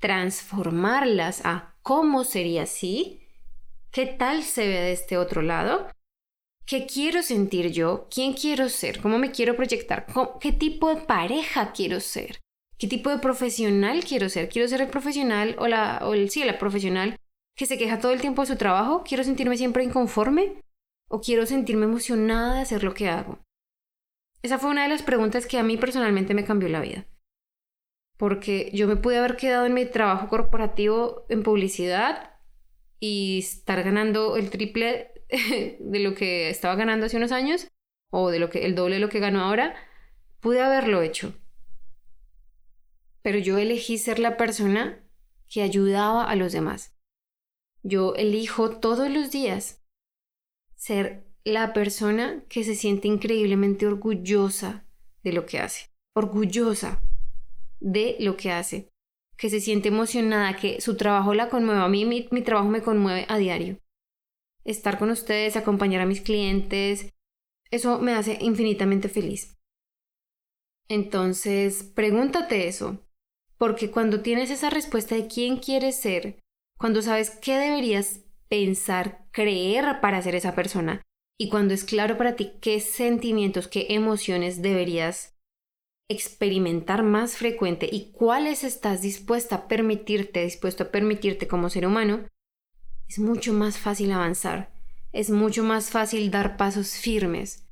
transformarlas 0.01 1.43
a 1.45 1.77
cómo 1.83 2.25
sería 2.25 2.65
así, 2.65 3.21
qué 3.91 4.07
tal 4.07 4.43
se 4.43 4.67
ve 4.67 4.81
de 4.81 4.93
este 4.93 5.17
otro 5.17 5.43
lado, 5.43 5.89
qué 6.67 6.87
quiero 6.87 7.23
sentir 7.23 7.71
yo, 7.71 8.09
quién 8.11 8.33
quiero 8.33 8.69
ser, 8.69 9.01
cómo 9.01 9.19
me 9.19 9.31
quiero 9.31 9.57
proyectar, 9.57 10.07
qué 10.41 10.53
tipo 10.53 10.89
de 10.89 11.03
pareja 11.03 11.73
quiero 11.73 12.01
ser, 12.01 12.41
qué 12.79 12.89
tipo 12.89 13.11
de 13.11 13.19
profesional 13.19 14.03
quiero 14.05 14.29
ser. 14.31 14.49
Quiero 14.49 14.67
ser 14.67 14.81
el 14.81 14.89
profesional 14.89 15.55
o 15.59 15.69
la, 15.69 16.01
o 16.03 16.15
el, 16.15 16.31
sí, 16.31 16.43
la 16.45 16.59
profesional 16.59 17.17
que 17.55 17.67
se 17.67 17.77
queja 17.77 18.01
todo 18.01 18.13
el 18.13 18.23
tiempo 18.23 18.41
de 18.41 18.49
su 18.49 18.57
trabajo. 18.57 19.05
Quiero 19.07 19.23
sentirme 19.23 19.59
siempre 19.59 19.85
inconforme 19.85 20.63
o 21.11 21.21
quiero 21.21 21.45
sentirme 21.45 21.85
emocionada 21.85 22.55
de 22.55 22.63
hacer 22.63 22.83
lo 22.83 22.95
que 22.95 23.09
hago. 23.11 23.39
Esa 24.43 24.59
fue 24.59 24.71
una 24.71 24.85
de 24.85 24.89
las 24.89 25.03
preguntas 25.03 25.45
que 25.45 25.59
a 25.59 25.63
mí 25.63 25.77
personalmente 25.77 26.33
me 26.33 26.47
cambió 26.47 26.71
la 26.71 26.81
vida 26.81 27.07
porque 28.21 28.71
yo 28.75 28.87
me 28.87 28.97
pude 28.97 29.17
haber 29.17 29.37
quedado 29.37 29.65
en 29.65 29.73
mi 29.73 29.87
trabajo 29.87 30.29
corporativo 30.29 31.25
en 31.31 31.43
publicidad 31.43 32.35
y 32.99 33.39
estar 33.39 33.83
ganando 33.83 34.37
el 34.37 34.51
triple 34.51 35.25
de 35.81 35.99
lo 36.01 36.15
que 36.15 36.51
estaba 36.51 36.75
ganando 36.75 37.07
hace 37.07 37.17
unos 37.17 37.33
años 37.33 37.69
o 38.11 38.29
de 38.29 38.39
lo 38.39 38.51
que 38.51 38.67
el 38.67 38.75
doble 38.75 38.97
de 38.97 39.01
lo 39.01 39.09
que 39.09 39.21
gano 39.21 39.41
ahora, 39.41 39.75
pude 40.41 40.61
haberlo 40.61 41.01
hecho. 41.01 41.33
Pero 43.23 43.39
yo 43.39 43.57
elegí 43.57 43.97
ser 43.97 44.19
la 44.19 44.37
persona 44.37 45.03
que 45.49 45.63
ayudaba 45.63 46.25
a 46.25 46.37
los 46.37 46.53
demás. 46.53 46.95
Yo 47.83 48.15
elijo 48.17 48.81
todos 48.81 49.09
los 49.09 49.31
días 49.31 49.83
ser 50.77 51.25
la 51.43 51.73
persona 51.73 52.45
que 52.51 52.65
se 52.65 52.75
siente 52.75 53.09
increíblemente 53.09 53.87
orgullosa 53.87 54.85
de 55.23 55.33
lo 55.33 55.47
que 55.47 55.59
hace. 55.59 55.89
Orgullosa 56.13 57.01
de 57.81 58.17
lo 58.21 58.37
que 58.37 58.53
hace, 58.53 58.91
que 59.37 59.51
se 59.51 59.61
siente 59.61 59.89
emocionada, 59.89 60.57
que 60.57 60.81
su 60.81 60.97
trabajo 60.97 61.35
la 61.35 61.49
conmueve. 61.49 61.81
A 61.81 61.89
mí 61.89 62.05
mi, 62.05 62.43
trabajo 62.43 62.69
me 62.69 62.83
conmueve 62.83 63.27
a 63.29 63.39
diario. 63.39 63.79
Estar 64.65 64.99
con 64.99 65.11
ustedes, 65.11 65.57
acompañar 65.57 66.03
a 66.03 66.07
mis 66.07 66.21
clientes, 66.21 67.13
eso 67.71 67.99
me 67.99 68.13
hace 68.13 68.39
infinitamente 68.41 69.09
feliz. 69.09 69.57
Entonces, 70.89 71.85
pregúntate 71.95 72.69
eso, 72.69 72.99
porque 73.57 73.91
cuando 73.91 74.23
tienes 74.23 74.51
esa 74.51 74.71
respuesta 74.71 75.15
de 75.15 75.29
quién 75.29 75.57
quieres 75.57 75.97
ser, 75.97 76.41
cuando 76.79 77.01
sabes 77.01 77.31
qué 77.31 77.57
deberías 77.57 78.21
pensar, 78.49 79.27
creer 79.31 80.01
para 80.01 80.21
ser 80.21 80.35
esa 80.35 80.55
persona, 80.55 81.01
y 81.39 81.49
cuando 81.49 81.73
es 81.73 81.85
claro 81.85 82.19
para 82.19 82.37
ti 82.37 82.53
qué 82.61 82.81
sentimientos, 82.81 83.69
qué 83.69 83.87
emociones 83.91 84.61
deberías 84.61 85.40
experimentar 86.11 87.05
más 87.05 87.37
frecuente 87.37 87.89
y 87.91 88.11
cuáles 88.11 88.65
estás 88.65 89.01
dispuesta 89.01 89.55
a 89.55 89.69
permitirte, 89.69 90.43
dispuesto 90.43 90.83
a 90.83 90.91
permitirte 90.91 91.47
como 91.47 91.71
ser 91.71 91.87
humano, 91.87 92.27
es 93.09 93.21
mucho 93.21 93.53
más 93.53 93.79
fácil 93.79 94.11
avanzar, 94.11 94.73
es 95.13 95.31
mucho 95.31 95.63
más 95.63 95.91
fácil 95.91 96.33
dar 96.33 96.57
pasos 96.57 96.97
firmes, 96.97 97.69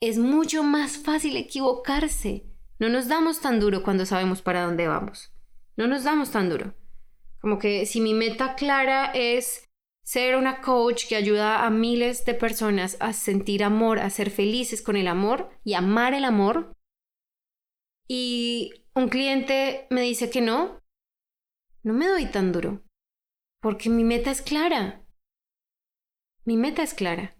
es 0.00 0.18
mucho 0.18 0.62
más 0.62 0.98
fácil 0.98 1.36
equivocarse. 1.36 2.44
No 2.78 2.88
nos 2.88 3.08
damos 3.08 3.40
tan 3.40 3.58
duro 3.58 3.82
cuando 3.82 4.06
sabemos 4.06 4.40
para 4.40 4.62
dónde 4.62 4.86
vamos. 4.86 5.34
No 5.76 5.88
nos 5.88 6.04
damos 6.04 6.30
tan 6.30 6.48
duro. 6.48 6.74
Como 7.40 7.58
que 7.58 7.86
si 7.86 8.00
mi 8.00 8.14
meta 8.14 8.54
clara 8.54 9.10
es 9.14 9.68
ser 10.04 10.36
una 10.36 10.60
coach 10.60 11.08
que 11.08 11.16
ayuda 11.16 11.66
a 11.66 11.70
miles 11.70 12.24
de 12.24 12.34
personas 12.34 12.96
a 13.00 13.12
sentir 13.12 13.64
amor, 13.64 13.98
a 13.98 14.10
ser 14.10 14.30
felices 14.30 14.80
con 14.80 14.96
el 14.96 15.08
amor 15.08 15.50
y 15.64 15.74
amar 15.74 16.14
el 16.14 16.24
amor, 16.24 16.72
y 18.12 18.72
un 18.96 19.08
cliente 19.08 19.86
me 19.88 20.00
dice 20.00 20.30
que 20.30 20.40
no, 20.40 20.80
no 21.84 21.92
me 21.94 22.08
doy 22.08 22.26
tan 22.26 22.50
duro, 22.50 22.82
porque 23.62 23.88
mi 23.88 24.02
meta 24.02 24.32
es 24.32 24.42
clara. 24.42 25.06
Mi 26.44 26.56
meta 26.56 26.82
es 26.82 26.92
clara. 26.92 27.38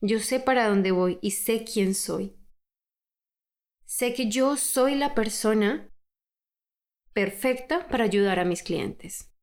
Yo 0.00 0.20
sé 0.20 0.38
para 0.38 0.68
dónde 0.68 0.92
voy 0.92 1.18
y 1.20 1.32
sé 1.32 1.64
quién 1.64 1.96
soy. 1.96 2.36
Sé 3.86 4.14
que 4.14 4.30
yo 4.30 4.56
soy 4.56 4.94
la 4.94 5.16
persona 5.16 5.92
perfecta 7.12 7.88
para 7.88 8.04
ayudar 8.04 8.38
a 8.38 8.44
mis 8.44 8.62
clientes. 8.62 9.34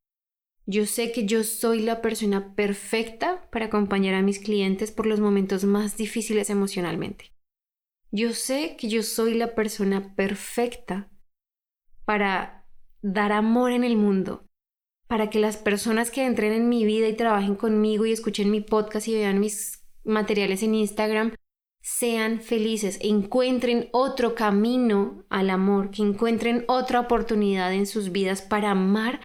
Yo 0.65 0.85
sé 0.85 1.11
que 1.11 1.25
yo 1.25 1.43
soy 1.43 1.81
la 1.81 2.01
persona 2.01 2.55
perfecta 2.55 3.49
para 3.51 3.65
acompañar 3.65 4.15
a 4.15 4.21
mis 4.21 4.39
clientes 4.39 4.93
por 4.93 5.05
los 5.05 5.19
momentos 5.19 5.65
más 5.65 5.97
difíciles 5.97 6.49
emocionalmente. 6.49 7.33
Yo 8.15 8.33
sé 8.33 8.75
que 8.77 8.89
yo 8.89 9.01
soy 9.01 9.33
la 9.33 9.55
persona 9.55 10.13
perfecta 10.13 11.09
para 12.05 12.67
dar 13.01 13.31
amor 13.31 13.71
en 13.71 13.83
el 13.83 13.97
mundo, 13.97 14.47
para 15.07 15.31
que 15.31 15.39
las 15.39 15.57
personas 15.57 16.11
que 16.11 16.23
entren 16.23 16.53
en 16.53 16.69
mi 16.69 16.85
vida 16.85 17.07
y 17.07 17.15
trabajen 17.15 17.55
conmigo 17.55 18.05
y 18.05 18.11
escuchen 18.11 18.51
mi 18.51 18.61
podcast 18.61 19.07
y 19.07 19.15
vean 19.15 19.39
mis 19.39 19.83
materiales 20.03 20.61
en 20.61 20.75
Instagram 20.75 21.33
sean 21.81 22.39
felices, 22.39 22.99
encuentren 23.01 23.89
otro 23.91 24.35
camino 24.35 25.25
al 25.29 25.49
amor, 25.49 25.89
que 25.89 26.03
encuentren 26.03 26.65
otra 26.67 26.99
oportunidad 26.99 27.73
en 27.73 27.87
sus 27.87 28.11
vidas 28.11 28.43
para 28.43 28.69
amar 28.69 29.23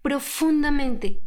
profundamente. 0.00 1.20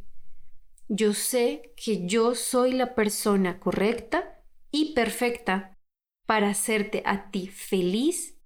Yo 0.87 1.13
sé 1.13 1.73
que 1.75 2.07
yo 2.07 2.35
soy 2.35 2.71
la 2.71 2.95
persona 2.95 3.59
correcta 3.59 4.41
y 4.71 4.93
perfecta 4.93 5.77
para 6.25 6.49
hacerte 6.49 7.03
a 7.05 7.29
ti 7.31 7.47
feliz 7.47 8.41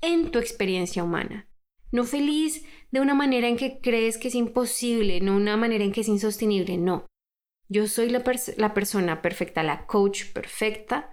en 0.00 0.30
tu 0.30 0.38
experiencia 0.38 1.04
humana. 1.04 1.48
No 1.90 2.04
feliz 2.04 2.64
de 2.90 3.00
una 3.00 3.14
manera 3.14 3.48
en 3.48 3.56
que 3.56 3.80
crees 3.80 4.18
que 4.18 4.28
es 4.28 4.34
imposible, 4.34 5.20
no 5.20 5.36
una 5.36 5.56
manera 5.56 5.84
en 5.84 5.92
que 5.92 6.02
es 6.02 6.08
insostenible, 6.08 6.76
no. 6.76 7.06
Yo 7.68 7.86
soy 7.86 8.10
la, 8.10 8.22
la 8.56 8.74
persona 8.74 9.22
perfecta, 9.22 9.62
la 9.62 9.86
coach 9.86 10.32
perfecta 10.32 11.12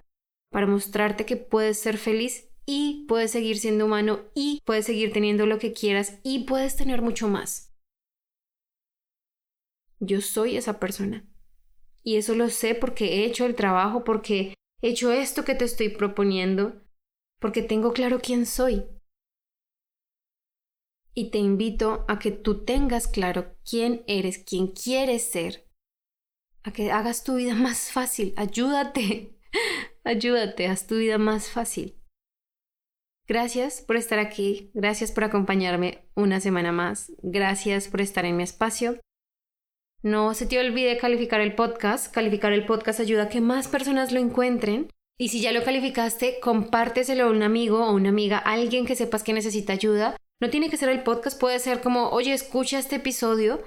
para 0.50 0.66
mostrarte 0.66 1.26
que 1.26 1.36
puedes 1.36 1.78
ser 1.78 1.98
feliz 1.98 2.48
y 2.66 3.04
puedes 3.08 3.30
seguir 3.30 3.58
siendo 3.58 3.86
humano 3.86 4.20
y 4.34 4.60
puedes 4.64 4.86
seguir 4.86 5.12
teniendo 5.12 5.46
lo 5.46 5.58
que 5.58 5.72
quieras 5.72 6.18
y 6.22 6.44
puedes 6.44 6.76
tener 6.76 7.02
mucho 7.02 7.28
más. 7.28 7.74
Yo 9.98 10.20
soy 10.20 10.56
esa 10.56 10.78
persona. 10.78 11.26
Y 12.02 12.16
eso 12.16 12.34
lo 12.34 12.50
sé 12.50 12.74
porque 12.74 13.04
he 13.04 13.24
hecho 13.24 13.46
el 13.46 13.54
trabajo, 13.54 14.04
porque 14.04 14.54
He 14.82 14.90
hecho 14.90 15.12
esto 15.12 15.44
que 15.44 15.54
te 15.54 15.64
estoy 15.64 15.88
proponiendo 15.88 16.82
porque 17.40 17.62
tengo 17.62 17.92
claro 17.92 18.20
quién 18.20 18.46
soy. 18.46 18.86
Y 21.14 21.30
te 21.30 21.38
invito 21.38 22.04
a 22.08 22.18
que 22.18 22.30
tú 22.30 22.64
tengas 22.64 23.08
claro 23.08 23.56
quién 23.68 24.04
eres, 24.06 24.38
quién 24.38 24.68
quieres 24.68 25.30
ser. 25.30 25.66
A 26.62 26.72
que 26.72 26.90
hagas 26.90 27.24
tu 27.24 27.36
vida 27.36 27.54
más 27.54 27.90
fácil. 27.90 28.34
Ayúdate. 28.36 29.38
Ayúdate, 30.04 30.66
haz 30.66 30.86
tu 30.86 30.96
vida 30.96 31.18
más 31.18 31.48
fácil. 31.48 31.96
Gracias 33.28 33.80
por 33.80 33.96
estar 33.96 34.20
aquí, 34.20 34.70
gracias 34.72 35.10
por 35.10 35.24
acompañarme 35.24 36.08
una 36.14 36.38
semana 36.38 36.70
más, 36.70 37.12
gracias 37.22 37.88
por 37.88 38.00
estar 38.00 38.24
en 38.24 38.36
mi 38.36 38.44
espacio. 38.44 39.00
No 40.06 40.34
se 40.34 40.46
te 40.46 40.60
olvide 40.60 40.98
calificar 40.98 41.40
el 41.40 41.56
podcast. 41.56 42.14
Calificar 42.14 42.52
el 42.52 42.64
podcast 42.64 43.00
ayuda 43.00 43.24
a 43.24 43.28
que 43.28 43.40
más 43.40 43.66
personas 43.66 44.12
lo 44.12 44.20
encuentren. 44.20 44.86
Y 45.18 45.30
si 45.30 45.40
ya 45.40 45.50
lo 45.50 45.64
calificaste, 45.64 46.38
compárteselo 46.40 47.24
a 47.24 47.30
un 47.30 47.42
amigo 47.42 47.84
o 47.84 47.92
una 47.92 48.10
amiga, 48.10 48.38
alguien 48.38 48.86
que 48.86 48.94
sepas 48.94 49.24
que 49.24 49.32
necesita 49.32 49.72
ayuda. 49.72 50.16
No 50.40 50.48
tiene 50.48 50.70
que 50.70 50.76
ser 50.76 50.90
el 50.90 51.02
podcast, 51.02 51.40
puede 51.40 51.58
ser 51.58 51.80
como, 51.80 52.10
oye, 52.10 52.32
escucha 52.32 52.78
este 52.78 52.96
episodio. 52.96 53.64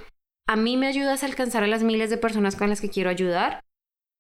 A 0.48 0.56
mí 0.56 0.78
me 0.78 0.88
ayudas 0.88 1.24
a 1.24 1.26
alcanzar 1.26 1.66
a 1.66 1.68
las 1.68 1.84
miles 1.84 2.10
de 2.10 2.16
personas 2.16 2.56
con 2.56 2.70
las 2.70 2.80
que 2.80 2.90
quiero 2.90 3.10
ayudar. 3.10 3.60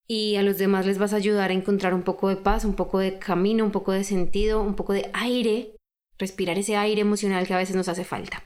Y 0.06 0.36
a 0.36 0.44
los 0.44 0.58
demás 0.58 0.86
les 0.86 0.98
vas 0.98 1.14
a 1.14 1.18
ayudar 1.18 1.52
a 1.52 1.54
encontrar 1.54 1.94
un 1.94 2.04
poco 2.04 2.28
de 2.28 2.36
paz, 2.36 2.66
un 2.66 2.76
poco 2.76 3.00
de 3.00 3.18
camino, 3.18 3.64
un 3.64 3.72
poco 3.72 3.94
de 3.94 4.04
sentido, 4.04 4.62
un 4.62 4.76
poco 4.76 4.92
de 4.92 5.10
aire. 5.14 5.78
Respirar 6.18 6.58
ese 6.58 6.76
aire 6.76 7.00
emocional 7.00 7.48
que 7.48 7.54
a 7.54 7.58
veces 7.58 7.78
nos 7.78 7.88
hace 7.88 8.04
falta. 8.04 8.44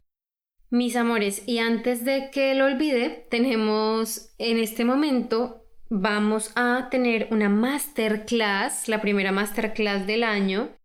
Mis 0.73 0.95
amores, 0.95 1.47
y 1.47 1.59
antes 1.59 2.03
de 2.03 2.31
que 2.31 2.55
lo 2.55 2.65
olvide, 2.65 3.27
tenemos 3.29 4.33
en 4.39 4.57
este 4.57 4.85
momento, 4.85 5.67
vamos 5.91 6.51
a 6.55 6.87
tener 6.89 7.27
una 7.29 7.47
masterclass, 7.47 8.87
la 8.87 8.99
primera 8.99 9.31
masterclass 9.31 10.07
del 10.07 10.23
año. 10.23 10.75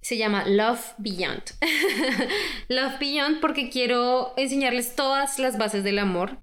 Se 0.00 0.16
llama 0.16 0.44
Love 0.48 0.94
Beyond. 0.98 1.44
Love 2.68 2.98
Beyond 2.98 3.40
porque 3.40 3.70
quiero 3.70 4.34
enseñarles 4.36 4.96
todas 4.96 5.38
las 5.38 5.56
bases 5.56 5.84
del 5.84 6.00
amor, 6.00 6.42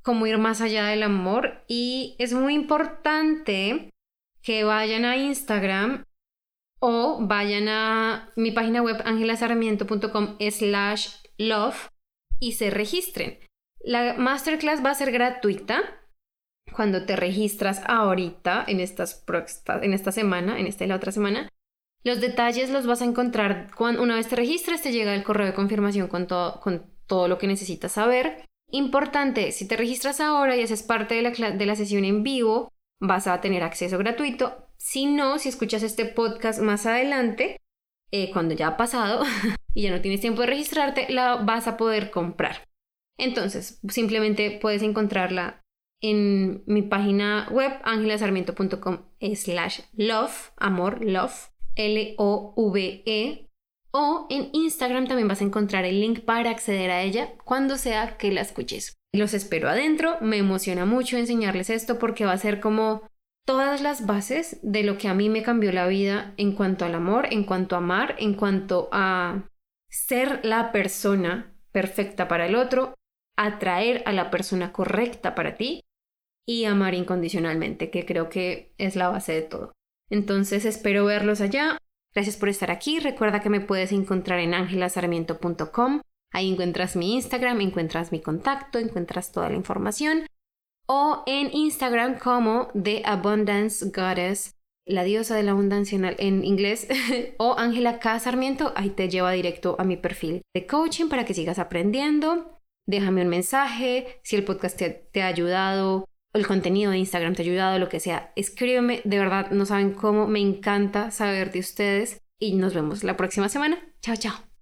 cómo 0.00 0.26
ir 0.26 0.38
más 0.38 0.62
allá 0.62 0.86
del 0.86 1.02
amor 1.02 1.62
y 1.68 2.16
es 2.18 2.32
muy 2.32 2.54
importante 2.54 3.90
que 4.40 4.64
vayan 4.64 5.04
a 5.04 5.18
Instagram 5.18 6.06
o 6.80 7.18
vayan 7.20 7.68
a 7.68 8.30
mi 8.34 8.50
página 8.50 8.80
web 8.80 9.02
angelasarmiento.com 9.04 10.38
slash 10.50 11.16
love 11.36 11.90
y 12.40 12.52
se 12.52 12.70
registren. 12.70 13.38
La 13.80 14.14
masterclass 14.14 14.84
va 14.84 14.90
a 14.90 14.94
ser 14.94 15.12
gratuita 15.12 15.82
cuando 16.74 17.04
te 17.04 17.16
registras 17.16 17.82
ahorita 17.86 18.64
en, 18.66 18.80
estas, 18.80 19.24
en 19.82 19.92
esta 19.92 20.12
semana, 20.12 20.58
en 20.58 20.66
esta 20.66 20.84
y 20.84 20.88
la 20.88 20.96
otra 20.96 21.12
semana. 21.12 21.48
Los 22.02 22.20
detalles 22.20 22.70
los 22.70 22.86
vas 22.86 23.00
a 23.02 23.06
encontrar 23.06 23.70
cuando 23.74 24.02
una 24.02 24.16
vez 24.16 24.28
te 24.28 24.36
registres, 24.36 24.82
te 24.82 24.92
llega 24.92 25.14
el 25.14 25.24
correo 25.24 25.46
de 25.46 25.54
confirmación 25.54 26.08
con 26.08 26.26
todo, 26.26 26.60
con 26.60 26.86
todo 27.06 27.28
lo 27.28 27.38
que 27.38 27.46
necesitas 27.46 27.92
saber. 27.92 28.44
Importante, 28.70 29.52
si 29.52 29.66
te 29.66 29.76
registras 29.76 30.20
ahora 30.20 30.56
y 30.56 30.62
haces 30.62 30.82
parte 30.82 31.14
de 31.14 31.22
la, 31.22 31.50
de 31.50 31.66
la 31.66 31.76
sesión 31.76 32.04
en 32.04 32.22
vivo, 32.22 32.68
vas 33.00 33.26
a 33.26 33.40
tener 33.40 33.62
acceso 33.62 33.98
gratuito. 33.98 34.68
Si 34.76 35.06
no, 35.06 35.38
si 35.38 35.48
escuchas 35.48 35.82
este 35.82 36.04
podcast 36.04 36.60
más 36.60 36.84
adelante, 36.84 37.58
eh, 38.10 38.30
cuando 38.32 38.54
ya 38.54 38.68
ha 38.68 38.76
pasado 38.76 39.24
y 39.74 39.82
ya 39.82 39.90
no 39.90 40.00
tienes 40.00 40.20
tiempo 40.20 40.40
de 40.40 40.46
registrarte, 40.46 41.06
la 41.10 41.36
vas 41.36 41.66
a 41.66 41.76
poder 41.76 42.10
comprar. 42.10 42.68
Entonces, 43.18 43.80
simplemente 43.88 44.58
puedes 44.60 44.82
encontrarla 44.82 45.62
en 46.00 46.62
mi 46.66 46.82
página 46.82 47.48
web 47.50 47.72
angelasarmiento.com 47.82 48.98
slash 49.34 49.80
love, 49.96 50.52
amor, 50.56 51.04
love, 51.04 51.50
L-O-V-E, 51.76 53.48
o 53.90 54.26
en 54.28 54.50
Instagram 54.52 55.06
también 55.06 55.28
vas 55.28 55.40
a 55.40 55.44
encontrar 55.44 55.84
el 55.84 56.00
link 56.00 56.20
para 56.20 56.50
acceder 56.50 56.90
a 56.90 57.02
ella 57.02 57.34
cuando 57.44 57.76
sea 57.76 58.16
que 58.16 58.32
la 58.32 58.40
escuches. 58.40 58.96
Los 59.12 59.34
espero 59.34 59.68
adentro, 59.68 60.16
me 60.20 60.36
emociona 60.36 60.84
mucho 60.84 61.16
enseñarles 61.16 61.70
esto 61.70 61.98
porque 61.98 62.24
va 62.24 62.32
a 62.32 62.38
ser 62.38 62.58
como 62.58 63.02
todas 63.46 63.80
las 63.80 64.04
bases 64.04 64.58
de 64.62 64.82
lo 64.82 64.98
que 64.98 65.06
a 65.06 65.14
mí 65.14 65.28
me 65.28 65.42
cambió 65.42 65.70
la 65.70 65.86
vida 65.86 66.34
en 66.36 66.52
cuanto 66.52 66.84
al 66.84 66.94
amor, 66.94 67.28
en 67.30 67.44
cuanto 67.44 67.76
a 67.76 67.78
amar, 67.78 68.16
en 68.18 68.34
cuanto 68.34 68.88
a 68.90 69.48
ser 69.94 70.44
la 70.44 70.72
persona 70.72 71.54
perfecta 71.70 72.26
para 72.26 72.46
el 72.46 72.56
otro, 72.56 72.94
atraer 73.36 74.02
a 74.06 74.12
la 74.12 74.30
persona 74.30 74.72
correcta 74.72 75.36
para 75.36 75.54
ti 75.54 75.84
y 76.46 76.64
amar 76.64 76.94
incondicionalmente, 76.94 77.90
que 77.90 78.04
creo 78.04 78.28
que 78.28 78.74
es 78.76 78.96
la 78.96 79.08
base 79.08 79.32
de 79.32 79.42
todo. 79.42 79.72
Entonces 80.10 80.64
espero 80.64 81.04
verlos 81.04 81.40
allá. 81.40 81.78
Gracias 82.12 82.36
por 82.36 82.48
estar 82.48 82.70
aquí. 82.70 82.98
Recuerda 82.98 83.40
que 83.40 83.50
me 83.50 83.60
puedes 83.60 83.92
encontrar 83.92 84.40
en 84.40 84.54
angelasarmiento.com. 84.54 86.00
Ahí 86.32 86.52
encuentras 86.52 86.96
mi 86.96 87.14
Instagram, 87.14 87.60
encuentras 87.60 88.10
mi 88.10 88.20
contacto, 88.20 88.78
encuentras 88.78 89.30
toda 89.30 89.48
la 89.48 89.56
información. 89.56 90.26
O 90.86 91.22
en 91.26 91.54
Instagram 91.54 92.18
como 92.18 92.68
The 92.80 93.02
Abundance 93.06 93.86
Goddess, 93.86 94.53
la 94.86 95.04
diosa 95.04 95.36
de 95.36 95.42
la 95.42 95.52
abundancia 95.52 95.98
en 96.18 96.44
inglés, 96.44 96.88
o 97.38 97.56
Ángela 97.58 97.98
K. 97.98 98.18
Sarmiento. 98.20 98.72
Ahí 98.76 98.90
te 98.90 99.08
lleva 99.08 99.32
directo 99.32 99.76
a 99.78 99.84
mi 99.84 99.96
perfil 99.96 100.42
de 100.54 100.66
coaching 100.66 101.08
para 101.08 101.24
que 101.24 101.34
sigas 101.34 101.58
aprendiendo. 101.58 102.60
Déjame 102.86 103.22
un 103.22 103.28
mensaje 103.28 104.20
si 104.22 104.36
el 104.36 104.44
podcast 104.44 104.76
te, 104.76 104.90
te 104.90 105.22
ha 105.22 105.26
ayudado 105.26 106.06
el 106.34 106.46
contenido 106.46 106.90
de 106.90 106.98
Instagram 106.98 107.34
te 107.34 107.42
ha 107.42 107.46
ayudado, 107.46 107.78
lo 107.78 107.88
que 107.88 108.00
sea, 108.00 108.32
escríbeme, 108.36 109.00
de 109.04 109.18
verdad 109.18 109.50
no 109.52 109.64
saben 109.64 109.92
cómo, 109.92 110.26
me 110.26 110.40
encanta 110.40 111.10
saber 111.10 111.52
de 111.52 111.60
ustedes 111.60 112.20
y 112.40 112.54
nos 112.56 112.74
vemos 112.74 113.04
la 113.04 113.16
próxima 113.16 113.48
semana. 113.48 113.78
Chao, 114.02 114.16
chao. 114.16 114.53